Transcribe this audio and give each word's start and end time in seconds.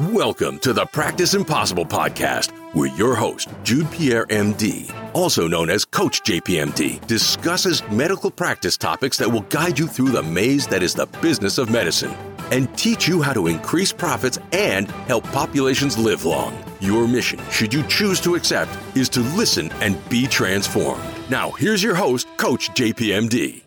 Welcome 0.00 0.58
to 0.58 0.72
the 0.72 0.86
Practice 0.86 1.34
Impossible 1.34 1.84
podcast, 1.86 2.50
where 2.74 2.92
your 2.96 3.14
host, 3.14 3.48
Jude 3.62 3.88
Pierre, 3.92 4.26
MD, 4.26 4.92
also 5.14 5.46
known 5.46 5.70
as 5.70 5.84
Coach 5.84 6.20
JPMD, 6.22 7.06
discusses 7.06 7.80
medical 7.90 8.28
practice 8.28 8.76
topics 8.76 9.18
that 9.18 9.30
will 9.30 9.42
guide 9.42 9.78
you 9.78 9.86
through 9.86 10.08
the 10.08 10.20
maze 10.20 10.66
that 10.66 10.82
is 10.82 10.94
the 10.94 11.06
business 11.22 11.58
of 11.58 11.70
medicine 11.70 12.12
and 12.50 12.76
teach 12.76 13.06
you 13.06 13.22
how 13.22 13.32
to 13.32 13.46
increase 13.46 13.92
profits 13.92 14.36
and 14.50 14.90
help 15.06 15.22
populations 15.28 15.96
live 15.96 16.24
long. 16.24 16.58
Your 16.80 17.06
mission, 17.06 17.38
should 17.52 17.72
you 17.72 17.84
choose 17.84 18.20
to 18.22 18.34
accept, 18.34 18.76
is 18.96 19.08
to 19.10 19.20
listen 19.20 19.70
and 19.74 19.96
be 20.08 20.26
transformed. 20.26 21.04
Now, 21.30 21.52
here's 21.52 21.84
your 21.84 21.94
host, 21.94 22.26
Coach 22.36 22.70
JPMD. 22.70 23.62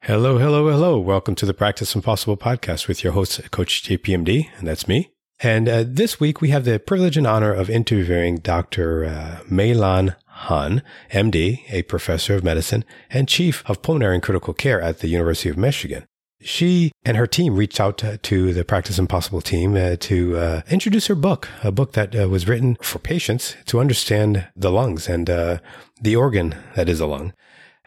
Hello, 0.00 0.38
hello, 0.38 0.68
hello. 0.68 0.98
Welcome 0.98 1.36
to 1.36 1.46
the 1.46 1.54
Practice 1.54 1.94
Impossible 1.94 2.36
podcast 2.36 2.88
with 2.88 3.04
your 3.04 3.12
host, 3.12 3.48
Coach 3.52 3.84
JPMD, 3.84 4.48
and 4.58 4.66
that's 4.66 4.88
me. 4.88 5.11
And 5.42 5.68
uh, 5.68 5.84
this 5.84 6.20
week 6.20 6.40
we 6.40 6.50
have 6.50 6.64
the 6.64 6.78
privilege 6.78 7.16
and 7.16 7.26
honor 7.26 7.52
of 7.52 7.68
interviewing 7.68 8.36
Dr. 8.36 9.04
Uh, 9.04 9.38
Mei-Lan 9.50 10.14
Han, 10.26 10.82
MD, 11.10 11.62
a 11.68 11.82
professor 11.82 12.36
of 12.36 12.44
medicine 12.44 12.84
and 13.10 13.28
chief 13.28 13.64
of 13.66 13.82
pulmonary 13.82 14.14
and 14.14 14.22
critical 14.22 14.54
care 14.54 14.80
at 14.80 15.00
the 15.00 15.08
University 15.08 15.48
of 15.48 15.56
Michigan. 15.56 16.06
She 16.40 16.92
and 17.04 17.16
her 17.16 17.26
team 17.26 17.56
reached 17.56 17.80
out 17.80 17.98
to, 17.98 18.18
to 18.18 18.52
the 18.52 18.64
Practice 18.64 18.98
Impossible 18.98 19.40
team 19.40 19.76
uh, 19.76 19.96
to 19.96 20.36
uh, 20.36 20.62
introduce 20.70 21.08
her 21.08 21.14
book, 21.16 21.48
a 21.64 21.72
book 21.72 21.92
that 21.92 22.14
uh, 22.14 22.28
was 22.28 22.46
written 22.46 22.76
for 22.80 23.00
patients 23.00 23.56
to 23.66 23.80
understand 23.80 24.46
the 24.54 24.70
lungs 24.70 25.08
and 25.08 25.28
uh, 25.28 25.58
the 26.00 26.14
organ 26.14 26.54
that 26.76 26.88
is 26.88 27.00
a 27.00 27.06
lung. 27.06 27.32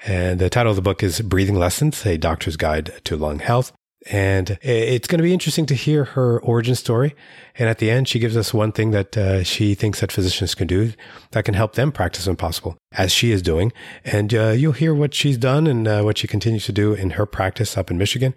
And 0.05 0.39
the 0.39 0.49
title 0.49 0.71
of 0.71 0.75
the 0.75 0.81
book 0.81 1.03
is 1.03 1.21
Breathing 1.21 1.55
Lessons, 1.55 2.05
a 2.05 2.17
doctor's 2.17 2.57
guide 2.57 2.93
to 3.05 3.15
lung 3.15 3.39
health. 3.39 3.71
And 4.11 4.59
it's 4.61 5.07
going 5.07 5.17
to 5.17 5.23
be 5.23 5.33
interesting 5.33 5.65
to 5.65 5.73
hear 5.73 6.03
her 6.05 6.39
origin 6.41 6.75
story. 6.75 7.15
And 7.57 7.67
at 7.67 7.79
the 7.79 7.89
end, 7.89 8.07
she 8.07 8.19
gives 8.19 8.37
us 8.37 8.53
one 8.53 8.71
thing 8.71 8.91
that 8.91 9.17
uh, 9.17 9.43
she 9.43 9.73
thinks 9.73 9.99
that 10.01 10.11
physicians 10.11 10.53
can 10.53 10.67
do 10.67 10.93
that 11.31 11.45
can 11.45 11.55
help 11.55 11.73
them 11.73 11.91
practice 11.91 12.27
impossible, 12.27 12.77
as 12.91 13.11
she 13.11 13.31
is 13.31 13.41
doing. 13.41 13.73
And 14.03 14.33
uh, 14.33 14.49
you'll 14.49 14.73
hear 14.73 14.93
what 14.93 15.15
she's 15.15 15.39
done 15.39 15.65
and 15.65 15.87
uh, 15.87 16.03
what 16.03 16.19
she 16.19 16.27
continues 16.27 16.65
to 16.65 16.71
do 16.71 16.93
in 16.93 17.11
her 17.11 17.25
practice 17.25 17.77
up 17.77 17.89
in 17.89 17.97
Michigan. 17.97 18.35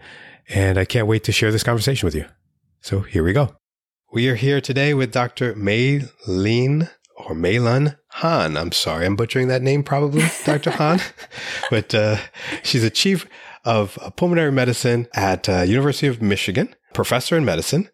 And 0.48 0.78
I 0.78 0.86
can't 0.86 1.06
wait 1.06 1.24
to 1.24 1.32
share 1.32 1.52
this 1.52 1.62
conversation 1.62 2.06
with 2.06 2.14
you. 2.14 2.24
So 2.80 3.00
here 3.00 3.22
we 3.22 3.34
go. 3.34 3.54
We 4.10 4.28
are 4.30 4.36
here 4.36 4.62
today 4.62 4.94
with 4.94 5.12
Dr. 5.12 5.54
Lin 5.54 6.88
or 7.14 7.34
Mei-Lan 7.34 7.98
Han. 8.12 8.56
I'm 8.56 8.72
sorry, 8.72 9.04
I'm 9.04 9.16
butchering 9.16 9.48
that 9.48 9.60
name 9.60 9.82
probably, 9.82 10.24
Dr. 10.46 10.70
Han. 10.70 11.00
but 11.70 11.94
uh, 11.94 12.16
she's 12.62 12.84
a 12.84 12.90
chief 12.90 13.26
of 13.64 13.98
pulmonary 14.16 14.52
medicine 14.52 15.08
at 15.14 15.48
uh, 15.48 15.62
University 15.62 16.06
of 16.06 16.22
Michigan, 16.22 16.74
professor 16.94 17.36
in 17.36 17.44
medicine, 17.44 17.88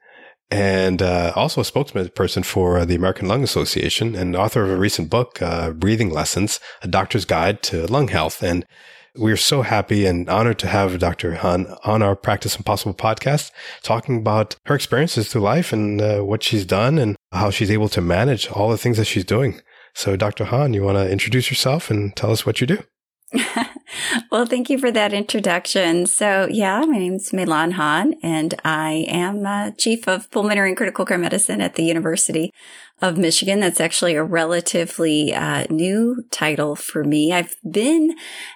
and 0.50 1.02
uh, 1.02 1.32
also 1.34 1.60
a 1.60 1.64
spokesperson 1.64 2.44
for 2.44 2.84
the 2.84 2.94
American 2.94 3.28
Lung 3.28 3.42
Association 3.42 4.14
and 4.14 4.36
author 4.36 4.62
of 4.62 4.70
a 4.70 4.76
recent 4.76 5.10
book, 5.10 5.40
uh, 5.42 5.70
Breathing 5.70 6.10
Lessons, 6.10 6.60
A 6.82 6.88
Doctor's 6.88 7.24
Guide 7.24 7.62
to 7.64 7.86
Lung 7.86 8.08
Health. 8.08 8.42
And 8.42 8.64
we're 9.16 9.36
so 9.36 9.62
happy 9.62 10.06
and 10.06 10.28
honored 10.28 10.58
to 10.60 10.66
have 10.66 10.98
Dr. 10.98 11.36
Han 11.36 11.74
on 11.84 12.02
our 12.02 12.16
Practice 12.16 12.56
Impossible 12.56 12.94
podcast, 12.94 13.50
talking 13.82 14.18
about 14.18 14.56
her 14.66 14.74
experiences 14.74 15.28
through 15.28 15.42
life 15.42 15.72
and 15.72 16.00
uh, 16.00 16.20
what 16.20 16.42
she's 16.42 16.64
done 16.64 16.98
and 16.98 17.16
how 17.32 17.50
she's 17.50 17.70
able 17.70 17.88
to 17.88 18.00
manage 18.00 18.48
all 18.50 18.70
the 18.70 18.78
things 18.78 18.96
that 18.96 19.06
she's 19.06 19.24
doing. 19.24 19.60
So, 19.94 20.16
Dr. 20.16 20.46
Han, 20.46 20.74
you 20.74 20.82
want 20.82 20.98
to 20.98 21.10
introduce 21.10 21.50
yourself 21.50 21.90
and 21.90 22.14
tell 22.16 22.32
us 22.32 22.44
what 22.44 22.60
you 22.60 22.66
do? 22.66 22.78
well, 24.30 24.46
thank 24.46 24.70
you 24.70 24.78
for 24.78 24.90
that 24.90 25.12
introduction. 25.12 26.06
So, 26.06 26.48
yeah, 26.50 26.80
my 26.80 26.98
name 26.98 27.14
is 27.14 27.32
Mei-Lan 27.32 27.72
Han, 27.72 28.14
and 28.22 28.54
I 28.64 29.06
am 29.08 29.46
uh, 29.46 29.70
Chief 29.72 30.06
of 30.08 30.30
Pulmonary 30.30 30.70
and 30.70 30.76
Critical 30.76 31.04
Care 31.04 31.18
Medicine 31.18 31.60
at 31.60 31.74
the 31.74 31.84
University 31.84 32.52
of 33.02 33.18
Michigan. 33.18 33.60
That's 33.60 33.80
actually 33.80 34.14
a 34.14 34.22
relatively 34.22 35.34
uh, 35.34 35.64
new 35.70 36.24
title 36.30 36.76
for 36.76 37.04
me. 37.04 37.32
I've 37.32 37.56
been 37.68 38.14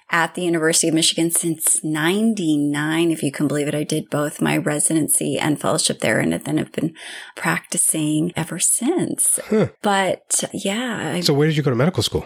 at 0.09 0.35
the 0.35 0.43
University 0.43 0.87
of 0.87 0.93
Michigan 0.93 1.31
since 1.31 1.83
99, 1.83 3.11
if 3.11 3.23
you 3.23 3.31
can 3.31 3.47
believe 3.47 3.67
it. 3.67 3.75
I 3.75 3.83
did 3.83 4.09
both 4.09 4.41
my 4.41 4.57
residency 4.57 5.37
and 5.37 5.59
fellowship 5.59 5.99
there, 5.99 6.19
and 6.19 6.33
then 6.33 6.57
have 6.57 6.71
been 6.71 6.93
practicing 7.35 8.31
ever 8.35 8.59
since. 8.59 9.39
Huh. 9.49 9.69
But 9.81 10.43
yeah. 10.53 11.13
I, 11.15 11.19
so, 11.21 11.33
where 11.33 11.47
did 11.47 11.57
you 11.57 11.63
go 11.63 11.71
to 11.71 11.75
medical 11.75 12.03
school? 12.03 12.25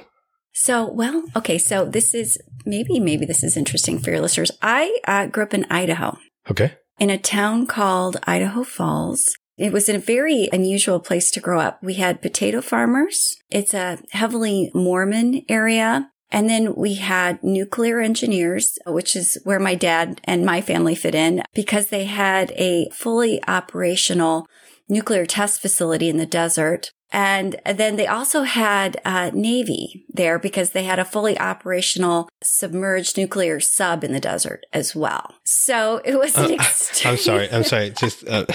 So, 0.53 0.89
well, 0.89 1.23
okay. 1.35 1.57
So 1.57 1.85
this 1.85 2.13
is 2.13 2.39
maybe, 2.65 2.99
maybe 2.99 3.25
this 3.25 3.43
is 3.43 3.57
interesting 3.57 3.99
for 3.99 4.11
your 4.11 4.21
listeners. 4.21 4.51
I 4.61 4.99
uh, 5.07 5.25
grew 5.27 5.43
up 5.43 5.53
in 5.53 5.65
Idaho. 5.69 6.17
Okay. 6.49 6.73
In 6.99 7.09
a 7.09 7.17
town 7.17 7.65
called 7.65 8.17
Idaho 8.23 8.63
Falls. 8.63 9.35
It 9.57 9.71
was 9.71 9.87
a 9.87 9.97
very 9.99 10.49
unusual 10.51 10.99
place 10.99 11.29
to 11.31 11.39
grow 11.39 11.59
up. 11.59 11.81
We 11.83 11.95
had 11.95 12.21
potato 12.21 12.61
farmers. 12.61 13.35
It's 13.49 13.73
a 13.73 13.99
heavily 14.11 14.71
Mormon 14.73 15.43
area. 15.47 16.09
And 16.31 16.49
then 16.49 16.73
we 16.73 16.95
had 16.95 17.43
nuclear 17.43 17.99
engineers, 17.99 18.79
which 18.87 19.15
is 19.15 19.37
where 19.43 19.59
my 19.59 19.75
dad 19.75 20.19
and 20.23 20.43
my 20.43 20.61
family 20.61 20.95
fit 20.95 21.13
in 21.13 21.43
because 21.53 21.87
they 21.87 22.05
had 22.05 22.51
a 22.51 22.89
fully 22.91 23.39
operational 23.47 24.47
nuclear 24.89 25.27
test 25.27 25.61
facility 25.61 26.09
in 26.09 26.17
the 26.17 26.25
desert. 26.25 26.91
And 27.11 27.61
then 27.65 27.95
they 27.95 28.07
also 28.07 28.41
had 28.41 28.99
uh, 29.05 29.29
Navy 29.33 30.05
there 30.11 30.39
because 30.39 30.71
they 30.71 30.83
had 30.83 30.97
a 30.97 31.05
fully 31.05 31.37
operational 31.39 32.27
submerged 32.41 33.17
nuclear 33.17 33.59
sub 33.59 34.03
in 34.03 34.13
the 34.13 34.19
desert 34.19 34.65
as 34.73 34.95
well. 34.95 35.35
So 35.43 36.01
it 36.03 36.17
was 36.17 36.35
an 36.35 36.51
uh, 36.51 36.55
extreme. 36.55 37.11
I'm 37.11 37.17
sorry. 37.17 37.51
I'm 37.51 37.63
sorry. 37.63 37.89
Just 37.97 38.27
uh, 38.27 38.45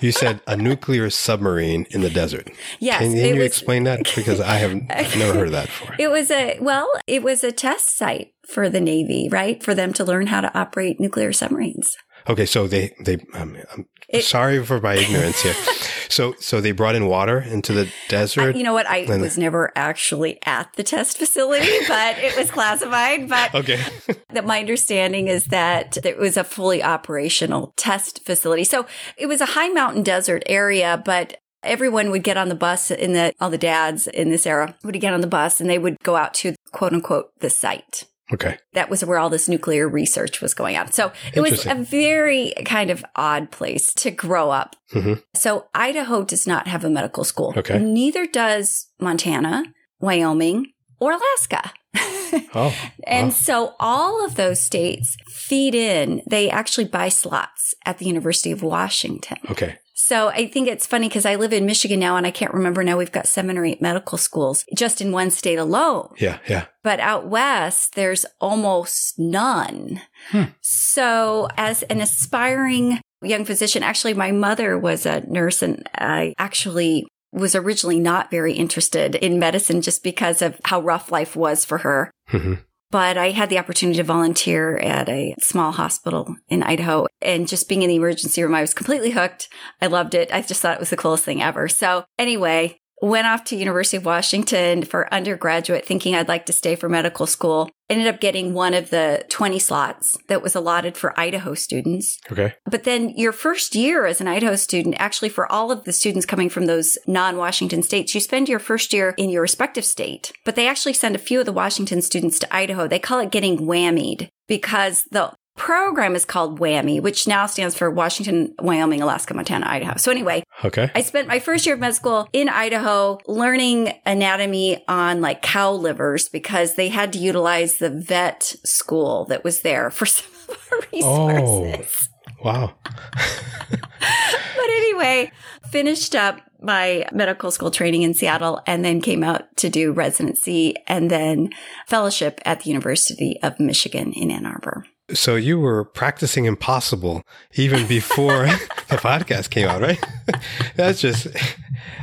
you 0.00 0.10
said 0.10 0.40
a 0.48 0.56
nuclear 0.56 1.08
submarine 1.08 1.86
in 1.90 2.00
the 2.00 2.10
desert. 2.10 2.50
Yes. 2.80 2.98
Can, 2.98 3.12
can 3.12 3.34
you 3.34 3.36
was, 3.36 3.46
explain 3.46 3.84
that? 3.84 4.12
Because 4.16 4.40
I 4.40 4.54
have 4.54 4.74
never 5.16 5.34
heard 5.34 5.46
of 5.46 5.52
that 5.52 5.66
before. 5.66 5.94
It 5.96 6.08
was 6.08 6.32
a 6.32 6.58
well, 6.60 6.90
it 7.06 7.22
was 7.22 7.44
a 7.44 7.52
test 7.52 7.96
site 7.96 8.32
for 8.48 8.68
the 8.68 8.80
Navy, 8.80 9.28
right? 9.30 9.62
For 9.62 9.74
them 9.74 9.92
to 9.94 10.04
learn 10.04 10.26
how 10.26 10.40
to 10.40 10.58
operate 10.58 10.98
nuclear 10.98 11.32
submarines. 11.32 11.96
Okay, 12.28 12.46
so 12.46 12.66
they 12.66 12.94
they 13.00 13.18
um, 13.34 13.56
I'm 13.72 13.86
it, 14.08 14.24
sorry 14.24 14.64
for 14.64 14.80
my 14.80 14.94
ignorance 14.94 15.42
here. 15.42 15.54
So 16.08 16.34
so 16.38 16.60
they 16.60 16.72
brought 16.72 16.94
in 16.94 17.06
water 17.06 17.40
into 17.40 17.72
the 17.72 17.90
desert. 18.08 18.54
I, 18.54 18.58
you 18.58 18.64
know 18.64 18.72
what? 18.72 18.86
I 18.86 18.98
and, 18.98 19.22
was 19.22 19.38
never 19.38 19.72
actually 19.76 20.38
at 20.46 20.72
the 20.74 20.82
test 20.82 21.18
facility, 21.18 21.70
but 21.88 22.18
it 22.18 22.36
was 22.36 22.50
classified. 22.50 23.28
But 23.28 23.54
okay, 23.54 23.82
that 24.30 24.44
my 24.44 24.60
understanding 24.60 25.28
is 25.28 25.46
that 25.46 26.04
it 26.04 26.18
was 26.18 26.36
a 26.36 26.44
fully 26.44 26.82
operational 26.82 27.72
test 27.76 28.24
facility. 28.24 28.64
So 28.64 28.86
it 29.16 29.26
was 29.26 29.40
a 29.40 29.46
high 29.46 29.68
mountain 29.68 30.02
desert 30.02 30.42
area, 30.46 31.02
but 31.04 31.38
everyone 31.62 32.10
would 32.10 32.22
get 32.22 32.36
on 32.36 32.48
the 32.48 32.54
bus 32.54 32.90
in 32.90 33.12
the 33.14 33.32
all 33.40 33.50
the 33.50 33.58
dads 33.58 34.06
in 34.06 34.30
this 34.30 34.46
era 34.46 34.76
would 34.84 35.00
get 35.00 35.14
on 35.14 35.20
the 35.20 35.26
bus 35.26 35.60
and 35.60 35.68
they 35.68 35.78
would 35.78 35.98
go 36.02 36.16
out 36.16 36.34
to 36.34 36.54
quote 36.72 36.92
unquote 36.92 37.30
the 37.40 37.50
site 37.50 38.04
Okay. 38.32 38.58
That 38.72 38.88
was 38.88 39.04
where 39.04 39.18
all 39.18 39.28
this 39.28 39.48
nuclear 39.48 39.88
research 39.88 40.40
was 40.40 40.54
going 40.54 40.76
on. 40.76 40.90
So 40.92 41.12
it 41.34 41.40
was 41.40 41.66
a 41.66 41.74
very 41.74 42.54
kind 42.64 42.90
of 42.90 43.04
odd 43.16 43.50
place 43.50 43.92
to 43.94 44.10
grow 44.10 44.50
up. 44.50 44.76
Mm-hmm. 44.92 45.14
So 45.34 45.66
Idaho 45.74 46.24
does 46.24 46.46
not 46.46 46.66
have 46.66 46.84
a 46.84 46.90
medical 46.90 47.24
school. 47.24 47.52
Okay. 47.56 47.78
Neither 47.78 48.26
does 48.26 48.88
Montana, 48.98 49.64
Wyoming, 50.00 50.72
or 51.00 51.12
Alaska. 51.12 51.72
oh, 52.54 52.74
and 53.06 53.28
wow. 53.28 53.34
so 53.34 53.74
all 53.78 54.24
of 54.24 54.36
those 54.36 54.62
states 54.62 55.16
feed 55.28 55.74
in, 55.74 56.22
they 56.28 56.48
actually 56.50 56.86
buy 56.86 57.10
slots 57.10 57.74
at 57.84 57.98
the 57.98 58.06
University 58.06 58.50
of 58.50 58.62
Washington. 58.62 59.38
Okay. 59.50 59.76
So 60.06 60.28
I 60.28 60.48
think 60.48 60.68
it's 60.68 60.86
funny 60.86 61.08
because 61.08 61.24
I 61.24 61.36
live 61.36 61.54
in 61.54 61.64
Michigan 61.64 61.98
now 61.98 62.18
and 62.18 62.26
I 62.26 62.30
can't 62.30 62.52
remember 62.52 62.84
now 62.84 62.98
we've 62.98 63.10
got 63.10 63.26
seven 63.26 63.56
or 63.56 63.64
eight 63.64 63.80
medical 63.80 64.18
schools 64.18 64.66
just 64.76 65.00
in 65.00 65.12
one 65.12 65.30
state 65.30 65.58
alone. 65.58 66.12
Yeah, 66.18 66.40
yeah. 66.46 66.66
But 66.82 67.00
out 67.00 67.26
west, 67.26 67.94
there's 67.94 68.26
almost 68.38 69.18
none. 69.18 70.02
Hmm. 70.28 70.42
So 70.60 71.48
as 71.56 71.84
an 71.84 72.02
aspiring 72.02 73.00
young 73.22 73.46
physician, 73.46 73.82
actually, 73.82 74.12
my 74.12 74.30
mother 74.30 74.78
was 74.78 75.06
a 75.06 75.22
nurse 75.26 75.62
and 75.62 75.88
I 75.94 76.34
actually 76.36 77.06
was 77.32 77.54
originally 77.54 77.98
not 77.98 78.30
very 78.30 78.52
interested 78.52 79.14
in 79.14 79.38
medicine 79.38 79.80
just 79.80 80.04
because 80.04 80.42
of 80.42 80.60
how 80.66 80.82
rough 80.82 81.10
life 81.10 81.34
was 81.34 81.64
for 81.64 81.78
her. 81.78 82.10
Mm-hmm. 82.30 82.54
But 82.94 83.18
I 83.18 83.30
had 83.30 83.50
the 83.50 83.58
opportunity 83.58 83.96
to 83.96 84.04
volunteer 84.04 84.76
at 84.76 85.08
a 85.08 85.34
small 85.40 85.72
hospital 85.72 86.36
in 86.48 86.62
Idaho 86.62 87.08
and 87.20 87.48
just 87.48 87.68
being 87.68 87.82
in 87.82 87.88
the 87.88 87.96
emergency 87.96 88.40
room, 88.40 88.54
I 88.54 88.60
was 88.60 88.72
completely 88.72 89.10
hooked. 89.10 89.48
I 89.82 89.88
loved 89.88 90.14
it. 90.14 90.32
I 90.32 90.42
just 90.42 90.62
thought 90.62 90.74
it 90.74 90.78
was 90.78 90.90
the 90.90 90.96
coolest 90.96 91.24
thing 91.24 91.42
ever. 91.42 91.66
So 91.66 92.04
anyway, 92.20 92.78
went 93.02 93.26
off 93.26 93.44
to 93.44 93.56
University 93.56 93.96
of 93.96 94.04
Washington 94.04 94.82
for 94.84 95.12
undergraduate 95.12 95.84
thinking 95.84 96.14
I'd 96.14 96.28
like 96.28 96.46
to 96.46 96.52
stay 96.52 96.76
for 96.76 96.88
medical 96.88 97.26
school. 97.26 97.68
Ended 97.90 98.06
up 98.06 98.20
getting 98.20 98.54
one 98.54 98.72
of 98.72 98.90
the 98.90 99.24
20 99.28 99.58
slots 99.58 100.16
that 100.28 100.42
was 100.42 100.54
allotted 100.54 100.96
for 100.96 101.18
Idaho 101.20 101.54
students. 101.54 102.18
Okay. 102.32 102.54
But 102.64 102.84
then 102.84 103.10
your 103.10 103.32
first 103.32 103.74
year 103.74 104.06
as 104.06 104.20
an 104.20 104.28
Idaho 104.28 104.56
student, 104.56 104.96
actually 104.98 105.28
for 105.28 105.50
all 105.50 105.70
of 105.70 105.84
the 105.84 105.92
students 105.92 106.24
coming 106.24 106.48
from 106.48 106.64
those 106.64 106.96
non-Washington 107.06 107.82
states, 107.82 108.14
you 108.14 108.20
spend 108.20 108.48
your 108.48 108.58
first 108.58 108.92
year 108.94 109.14
in 109.18 109.28
your 109.28 109.42
respective 109.42 109.84
state. 109.84 110.32
But 110.44 110.56
they 110.56 110.66
actually 110.66 110.94
send 110.94 111.14
a 111.14 111.18
few 111.18 111.40
of 111.40 111.46
the 111.46 111.52
Washington 111.52 112.00
students 112.00 112.38
to 112.38 112.56
Idaho. 112.56 112.88
They 112.88 112.98
call 112.98 113.18
it 113.18 113.30
getting 113.30 113.58
whammied 113.58 114.28
because 114.48 115.04
the 115.10 115.32
program 115.56 116.14
is 116.14 116.24
called 116.24 116.58
WWAMI, 116.58 117.00
which 117.00 117.26
now 117.26 117.46
stands 117.46 117.76
for 117.76 117.90
Washington, 117.90 118.54
Wyoming, 118.58 119.02
Alaska, 119.02 119.34
Montana, 119.34 119.66
Idaho. 119.68 119.96
So 119.96 120.10
anyway, 120.10 120.42
okay. 120.64 120.90
I 120.94 121.02
spent 121.02 121.28
my 121.28 121.38
first 121.38 121.64
year 121.64 121.74
of 121.74 121.80
med 121.80 121.94
school 121.94 122.28
in 122.32 122.48
Idaho 122.48 123.18
learning 123.26 123.92
anatomy 124.04 124.84
on 124.88 125.20
like 125.20 125.42
cow 125.42 125.72
livers 125.72 126.28
because 126.28 126.74
they 126.74 126.88
had 126.88 127.12
to 127.12 127.18
utilize 127.18 127.78
the 127.78 127.90
vet 127.90 128.42
school 128.64 129.24
that 129.26 129.44
was 129.44 129.60
there 129.60 129.90
for 129.90 130.06
some 130.06 130.30
of 130.48 130.68
our 130.72 130.80
resources. 130.92 132.08
Oh, 132.40 132.44
wow. 132.44 132.74
but 133.70 134.70
anyway, 134.70 135.30
finished 135.70 136.14
up 136.14 136.40
my 136.60 137.06
medical 137.12 137.50
school 137.50 137.70
training 137.70 138.02
in 138.02 138.14
Seattle 138.14 138.60
and 138.66 138.84
then 138.84 139.00
came 139.00 139.22
out 139.22 139.54
to 139.58 139.68
do 139.68 139.92
residency 139.92 140.74
and 140.86 141.10
then 141.10 141.50
fellowship 141.86 142.40
at 142.44 142.60
the 142.60 142.70
University 142.70 143.38
of 143.42 143.60
Michigan 143.60 144.12
in 144.12 144.30
Ann 144.30 144.46
Arbor. 144.46 144.84
So 145.12 145.36
you 145.36 145.60
were 145.60 145.84
practicing 145.84 146.46
impossible 146.46 147.24
even 147.54 147.86
before 147.86 148.46
the 148.88 148.96
podcast 148.96 149.50
came 149.50 149.68
out, 149.68 149.82
right? 149.82 150.02
That's 150.76 151.00
just 151.00 151.26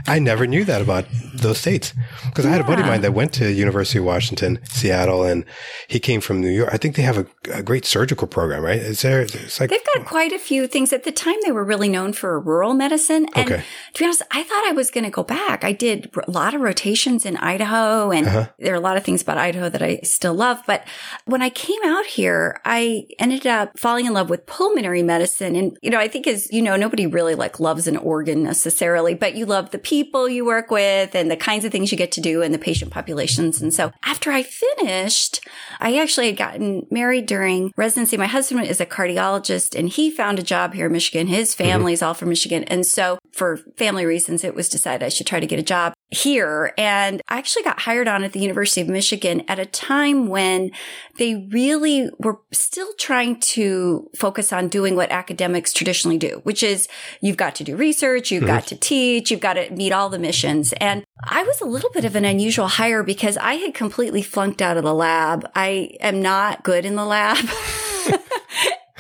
I 0.08 0.20
never 0.20 0.48
knew 0.48 0.66
that 0.66 0.82
about 0.82 1.06
those 1.34 1.60
states 1.60 1.94
because 2.26 2.46
yeah. 2.46 2.52
I 2.52 2.54
had 2.54 2.62
a 2.62 2.68
buddy 2.68 2.82
of 2.82 2.88
mine 2.88 3.02
that 3.02 3.14
went 3.14 3.34
to 3.34 3.52
University 3.52 4.00
of 4.00 4.06
Washington, 4.06 4.60
Seattle, 4.66 5.24
and 5.24 5.46
he 5.88 6.00
came 6.00 6.22
from 6.22 6.42
New 6.42 6.50
York. 6.50 6.70
I 6.72 6.78
think 6.78 6.96
they 6.96 7.04
have 7.04 7.18
a, 7.18 7.26
a 7.52 7.64
great 7.64 7.86
surgical 7.86 8.28
program, 8.28 8.64
right? 8.64 8.80
Is 8.80 9.02
there? 9.02 9.22
It's 9.22 9.60
like 9.60 9.70
they've 9.70 9.80
got 9.96 10.06
quite 10.06 10.32
a 10.32 10.40
few 10.40 10.68
things. 10.68 10.94
At 10.94 11.04
the 11.04 11.12
time, 11.12 11.36
they 11.44 11.52
were 11.52 11.64
really 11.64 11.90
known 11.90 12.14
for 12.14 12.40
rural 12.40 12.74
medicine. 12.74 13.28
And 13.36 13.52
okay. 13.52 13.64
to 13.94 14.00
be 14.00 14.06
honest, 14.06 14.22
I 14.32 14.44
thought 14.44 14.68
I 14.68 14.72
was 14.74 14.92
going 14.92 15.04
to 15.04 15.10
go 15.10 15.24
back. 15.24 15.64
I 15.64 15.72
did 15.72 16.12
a 16.28 16.32
lot 16.32 16.54
of 16.54 16.62
rotations 16.62 17.26
in 17.26 17.38
Idaho, 17.38 18.12
and 18.12 18.28
uh-huh. 18.28 18.50
there 18.60 18.74
are 18.74 18.78
a 18.78 18.82
lot 18.82 18.98
of 18.98 19.04
things 19.04 19.22
about 19.22 19.38
Idaho 19.38 19.70
that 19.70 19.82
I 19.82 20.00
still 20.04 20.34
love. 20.34 20.62
But 20.68 20.88
when 21.26 21.42
I 21.42 21.50
came 21.50 21.82
out 21.86 22.06
here, 22.06 22.60
I 22.66 23.08
ended 23.20 23.48
up 23.48 23.78
falling 23.78 24.06
in 24.06 24.14
love 24.14 24.30
with 24.30 24.46
pulmonary 24.46 25.04
medicine. 25.04 25.56
And 25.56 25.78
you 25.82 25.90
know, 25.90 26.00
I 26.00 26.08
think 26.08 26.28
as 26.28 26.52
you 26.52 26.62
know, 26.62 26.76
nobody 26.76 27.08
really 27.08 27.36
like 27.36 27.60
loves 27.60 27.88
an 27.88 27.98
organ 27.98 28.44
necessarily, 28.44 29.14
but 29.14 29.36
you 29.36 29.46
love 29.46 29.71
the 29.72 29.80
people 29.80 30.30
you 30.30 30.46
work 30.46 30.72
with 30.72 31.16
and 31.16 31.30
the 31.30 31.38
kinds 31.38 31.66
of 31.66 31.72
things 31.72 31.92
you 31.92 31.98
get 31.98 32.12
to 32.14 32.22
do 32.22 32.42
and 32.42 32.54
the 32.54 32.60
patient 32.60 32.92
populations. 32.92 33.62
And 33.62 33.74
so 33.74 33.92
after 34.04 34.32
I 34.32 34.44
finished, 34.44 35.42
I 35.80 35.98
actually 35.98 36.28
had 36.28 36.38
gotten 36.38 36.88
married 36.90 37.26
during 37.26 37.74
residency. 37.76 38.18
My 38.18 38.28
husband 38.28 38.68
is 38.68 38.82
a 38.82 38.86
cardiologist 38.86 39.78
and 39.78 39.90
he 39.90 40.12
found 40.12 40.40
a 40.40 40.44
job 40.44 40.74
here 40.74 40.88
in 40.88 40.92
Michigan. 40.92 41.28
His 41.28 41.54
mm-hmm. 41.56 41.64
family's 41.64 42.00
mm-hmm. 42.00 42.08
all 42.08 42.14
from 42.14 42.30
Michigan. 42.30 42.64
And 42.66 42.86
so 42.86 43.20
for 43.32 43.58
family 43.78 44.06
reasons, 44.06 44.44
it 44.44 44.56
was 44.56 44.70
decided 44.70 45.06
I 45.06 45.10
should 45.10 45.28
try 45.28 45.40
to 45.40 45.48
get 45.48 45.60
a 45.60 45.64
job 45.64 45.94
here. 46.10 46.74
And 46.78 47.22
I 47.30 47.38
actually 47.38 47.64
got 47.64 47.80
hired 47.80 48.08
on 48.08 48.24
at 48.24 48.34
the 48.34 48.40
University 48.40 48.82
of 48.82 48.90
Michigan 48.90 49.44
at 49.48 49.60
a 49.60 49.66
time 49.66 50.28
when 50.28 50.72
they 51.18 51.48
really 51.50 52.10
were 52.20 52.40
still 52.52 52.90
trying 53.00 53.40
to 53.40 54.10
focus 54.16 54.52
on 54.52 54.68
doing 54.68 54.96
what 54.96 55.10
academics 55.12 55.72
traditionally 55.72 56.18
do, 56.18 56.42
which 56.44 56.62
is 56.62 56.90
you've 57.22 57.38
got 57.38 57.56
to 57.56 57.64
do 57.64 57.78
research, 57.78 58.32
you've 58.32 58.44
mm-hmm. 58.44 58.54
got 58.54 58.68
to 58.68 58.76
teach, 58.76 59.32
you've 59.32 59.40
got 59.40 59.54
to 59.54 59.70
meet 59.72 59.94
all 59.94 60.10
the 60.10 60.20
missions. 60.20 60.74
And 60.74 61.06
I 61.24 61.44
was 61.44 61.62
a 61.62 61.66
little 61.66 61.92
bit 61.92 62.04
of 62.04 62.16
an 62.16 62.26
unusual 62.26 62.68
hire 62.68 63.04
because 63.04 63.38
I 63.38 63.56
had 63.56 63.74
completely 63.74 64.22
flunked 64.22 64.62
out 64.62 64.78
of 64.78 64.84
the 64.84 64.94
lab. 64.94 65.50
I 65.56 65.92
am 66.02 66.22
not 66.22 66.64
good 66.64 66.86
in 66.86 66.96
the 66.96 67.06
lab. 67.06 67.38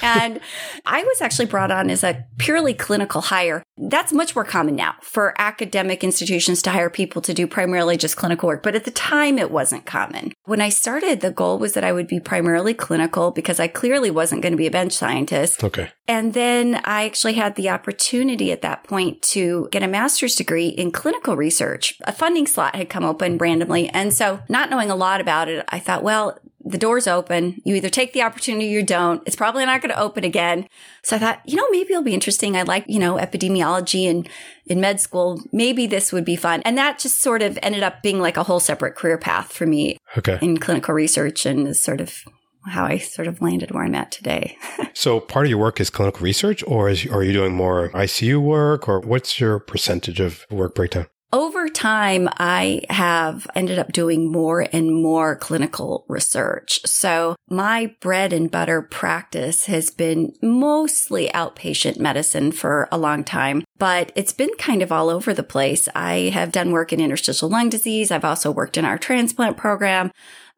and 0.02 0.40
I 0.86 1.04
was 1.04 1.22
actually 1.22 1.46
brought 1.46 1.72
on 1.72 1.90
as 1.90 2.04
a 2.04 2.26
purely 2.38 2.74
clinical 2.74 3.22
hire. 3.22 3.64
That's 3.78 4.14
much 4.14 4.36
more 4.36 4.46
common 4.46 4.76
now 4.76 4.96
for 5.02 5.34
academic 5.38 6.04
institutions 6.04 6.62
to 6.64 6.72
hire 6.72 6.90
people 6.90 7.22
to 7.24 7.34
do 7.34 7.48
primarily 7.48 7.98
just 7.98 8.18
clinical 8.18 8.48
work. 8.48 8.64
But 8.64 8.76
at 8.76 8.86
the 8.86 8.92
time, 8.92 9.38
it 9.38 9.52
wasn't 9.52 9.86
common. 9.86 10.34
When 10.46 10.62
I 10.62 10.70
started, 10.70 11.22
the 11.22 11.32
goal 11.32 11.58
was 11.58 11.74
that 11.74 11.84
I 11.84 11.92
would 11.92 12.08
be 12.08 12.20
primarily 12.20 12.74
clinical 12.74 13.32
because 13.32 13.60
I 13.60 13.68
clearly 13.68 14.12
wasn't 14.12 14.42
going 14.42 14.54
to 14.54 14.58
be 14.58 14.68
a 14.68 14.72
bench 14.72 14.94
scientist. 14.94 15.64
Okay. 15.64 15.90
And 16.08 16.34
then 16.34 16.82
I 16.84 17.06
actually 17.06 17.34
had 17.34 17.56
the 17.56 17.70
opportunity 17.70 18.52
at 18.52 18.62
that 18.62 18.84
point 18.84 19.22
to 19.24 19.70
get 19.72 19.84
a 19.84 19.88
master's 19.88 20.36
degree 20.36 20.68
in 20.68 20.92
clinical 20.92 21.36
research. 21.36 21.98
A 22.04 22.12
funding 22.12 22.48
slot 22.48 22.76
had 22.76 22.90
come 22.90 23.04
open 23.04 23.38
randomly. 23.38 23.90
And 23.90 24.14
so 24.14 24.42
not 24.50 24.70
knowing 24.70 24.92
a 24.92 24.96
lot 24.96 25.22
about 25.22 25.48
it, 25.48 25.66
I 25.70 25.80
thought, 25.80 26.04
well, 26.04 26.38
the 26.66 26.78
door's 26.78 27.08
open. 27.08 27.62
You 27.64 27.76
either 27.76 27.90
take 27.90 28.14
the 28.14 28.22
opportunity 28.22 28.68
or 28.68 28.80
you 28.80 28.84
don't. 28.84 29.22
It's 29.26 29.36
probably 29.36 29.66
not 29.66 29.82
going 29.82 29.94
to 29.94 30.00
open 30.00 30.24
again. 30.24 30.68
So 31.04 31.16
I 31.16 31.20
thought, 31.20 31.42
you 31.46 31.56
know, 31.56 31.68
maybe 31.72 31.94
it'll 31.94 32.04
be 32.04 32.14
interesting. 32.14 32.56
I 32.56 32.64
like, 32.64 32.86
you 32.88 33.00
know, 33.00 33.16
epidemiology 33.16 34.10
and 34.10 34.28
in 34.66 34.82
med 34.82 35.00
school. 35.00 35.42
Maybe 35.52 35.88
this 35.88 36.12
would 36.12 36.26
be 36.26 36.36
fun. 36.36 36.62
And 36.64 36.78
that 36.78 37.00
just 37.00 37.22
sort 37.22 37.42
of 37.42 37.58
ended 37.62 37.84
up 37.84 38.02
being 38.02 38.20
like 38.20 38.38
a 38.38 38.44
whole 38.44 38.60
separate 38.60 38.96
career 38.96 39.18
path 39.18 39.52
for 39.52 39.66
me 39.66 39.98
okay. 40.18 40.40
in 40.42 40.58
clinical 40.58 40.94
research 40.94 41.46
and 41.46 41.68
is 41.68 41.82
sort 41.82 42.02
of 42.02 42.24
how 42.66 42.86
I 42.86 43.00
sort 43.00 43.28
of 43.28 43.42
landed 43.42 43.72
where 43.72 43.84
I'm 43.84 43.96
at 43.96 44.12
today. 44.12 44.58
so 44.94 45.20
part 45.20 45.46
of 45.46 45.50
your 45.50 45.60
work 45.60 45.80
is 45.80 45.90
clinical 45.90 46.22
research 46.22 46.64
or 46.68 46.90
is, 46.90 47.06
are 47.08 47.24
you 47.24 47.34
doing 47.34 47.54
more 47.54 47.90
ICU 47.90 48.42
work 48.42 48.88
or 48.88 49.00
what's 49.00 49.40
your 49.40 49.60
percentage 49.60 50.20
of 50.20 50.46
work 50.52 50.76
breakdown? 50.76 51.08
Over 51.34 51.70
time, 51.70 52.28
I 52.38 52.82
have 52.90 53.48
ended 53.56 53.80
up 53.80 53.94
doing 53.94 54.30
more 54.30 54.68
and 54.74 54.94
more 54.94 55.38
clinical 55.38 56.04
research. 56.10 56.82
So 56.86 57.38
my 57.50 57.96
bread 58.02 58.34
and 58.34 58.52
butter 58.52 58.82
practice 58.82 59.68
has 59.68 59.92
been 59.92 60.34
mostly 60.42 61.30
outpatient 61.30 62.00
medicine 62.00 62.52
for 62.52 62.90
a 62.92 62.98
long 62.98 63.24
time, 63.24 63.64
but 63.78 64.12
it's 64.14 64.34
been 64.34 64.54
kind 64.58 64.82
of 64.82 64.92
all 64.92 65.10
over 65.10 65.34
the 65.34 65.42
place. 65.42 65.88
I 65.96 66.32
have 66.34 66.52
done 66.52 66.72
work 66.72 66.92
in 66.92 67.00
interstitial 67.00 67.48
lung 67.48 67.70
disease. 67.70 68.12
I've 68.12 68.26
also 68.26 68.52
worked 68.52 68.76
in 68.78 68.84
our 68.84 68.98
transplant 68.98 69.56
program. 69.56 70.12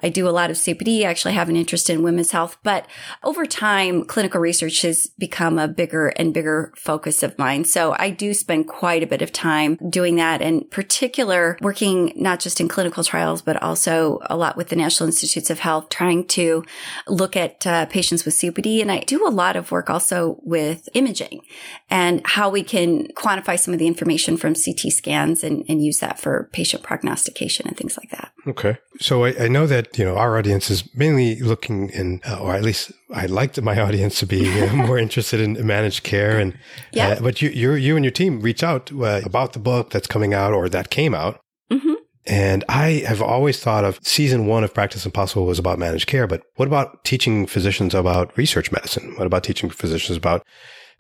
I 0.04 0.10
do 0.10 0.28
a 0.28 0.32
lot 0.32 0.52
of 0.52 0.58
COPD. 0.58 1.02
I 1.02 1.10
actually 1.10 1.34
have 1.34 1.48
an 1.48 1.56
interest 1.56 1.90
in 1.90 2.04
women's 2.04 2.32
health, 2.32 2.58
but 2.62 2.86
over 3.24 3.46
time, 3.46 4.04
clinical 4.04 4.42
research 4.42 4.82
has 4.82 5.08
become 5.18 5.58
a 5.58 5.68
bigger 5.68 6.10
and 6.10 6.34
bigger 6.34 6.74
focus 6.76 7.24
of 7.24 7.40
mine. 7.40 7.64
So 7.64 7.96
I 7.98 8.10
do 8.10 8.34
spend 8.34 8.68
quite 8.68 9.02
a 9.02 9.08
bit 9.08 9.22
of 9.22 9.32
time 9.32 9.78
doing 9.90 10.18
that 10.18 10.42
in 10.42 10.66
particular, 10.66 11.58
working 11.62 12.12
not 12.18 12.42
just 12.42 12.60
in 12.60 12.68
clinical 12.68 13.04
trials, 13.04 13.42
but 13.42 13.62
also 13.64 14.20
a 14.30 14.36
lot 14.36 14.58
with 14.58 14.68
the 14.68 14.76
National 14.76 15.08
Institutes 15.08 15.50
of 15.50 15.60
Health, 15.60 15.88
trying 15.88 16.28
to 16.28 16.66
look 17.08 17.38
at 17.38 17.66
uh, 17.66 17.86
patients 17.86 18.26
with 18.26 18.36
COPD. 18.36 18.82
And 18.82 18.92
I 18.92 19.00
do 19.00 19.26
a 19.26 19.30
lot 19.30 19.56
of 19.56 19.72
work 19.72 19.90
also 19.90 20.38
with 20.44 20.90
imaging 20.94 21.42
and 21.90 22.22
how 22.26 22.50
we 22.50 22.64
can 22.64 23.08
quantify 23.14 23.58
some 23.58 23.74
of 23.74 23.80
the 23.80 23.88
information 23.88 24.36
from 24.36 24.54
CT 24.54 24.92
scans 24.92 25.46
and, 25.46 25.64
and 25.70 25.82
use 25.82 26.00
that 26.00 26.20
for 26.20 26.50
patient 26.52 26.84
prognostication 26.84 27.68
and 27.68 27.78
things 27.78 27.98
like 27.98 28.10
that. 28.10 28.33
Okay. 28.46 28.78
So 29.00 29.26
I, 29.26 29.46
I 29.46 29.48
know 29.48 29.68
that 29.68 29.98
you 29.98 30.04
know, 30.04 30.18
our 30.18 30.38
audience 30.38 30.70
is 30.70 30.94
mainly 30.96 31.40
looking 31.40 31.90
in, 31.90 32.22
uh, 32.28 32.40
or 32.40 32.54
at 32.54 32.64
least 32.64 32.92
I'd 33.14 33.30
like 33.30 33.60
my 33.62 33.80
audience 33.88 34.20
to 34.20 34.26
be 34.26 34.62
uh, 34.62 34.74
more 34.74 34.98
interested 34.98 35.40
in 35.40 35.66
managed 35.66 36.04
care. 36.04 36.38
And, 36.38 36.58
yeah. 36.92 37.10
Uh, 37.10 37.22
but 37.22 37.42
you, 37.42 37.50
you, 37.50 37.74
you 37.74 37.96
and 37.96 38.04
your 38.04 38.12
team 38.12 38.42
reach 38.42 38.64
out 38.64 38.92
uh, 38.92 39.22
about 39.24 39.54
the 39.54 39.60
book 39.60 39.92
that's 39.92 40.08
coming 40.08 40.34
out 40.34 40.54
or 40.54 40.68
that 40.70 40.90
came 40.90 41.14
out. 41.14 41.40
Mm-hmm. 41.72 41.94
And 42.26 42.64
I 42.70 43.04
have 43.08 43.22
always 43.22 43.60
thought 43.60 43.84
of 43.84 44.00
season 44.02 44.46
one 44.46 44.64
of 44.64 44.74
Practice 44.74 45.06
Impossible 45.06 45.46
was 45.46 45.60
about 45.60 45.78
managed 45.78 46.08
care, 46.08 46.26
but 46.26 46.44
what 46.56 46.68
about 46.68 47.04
teaching 47.04 47.46
physicians 47.46 47.94
about 47.94 48.36
research 48.38 48.72
medicine? 48.72 49.14
What 49.18 49.28
about 49.28 49.44
teaching 49.44 49.70
physicians 49.70 50.18
about 50.18 50.46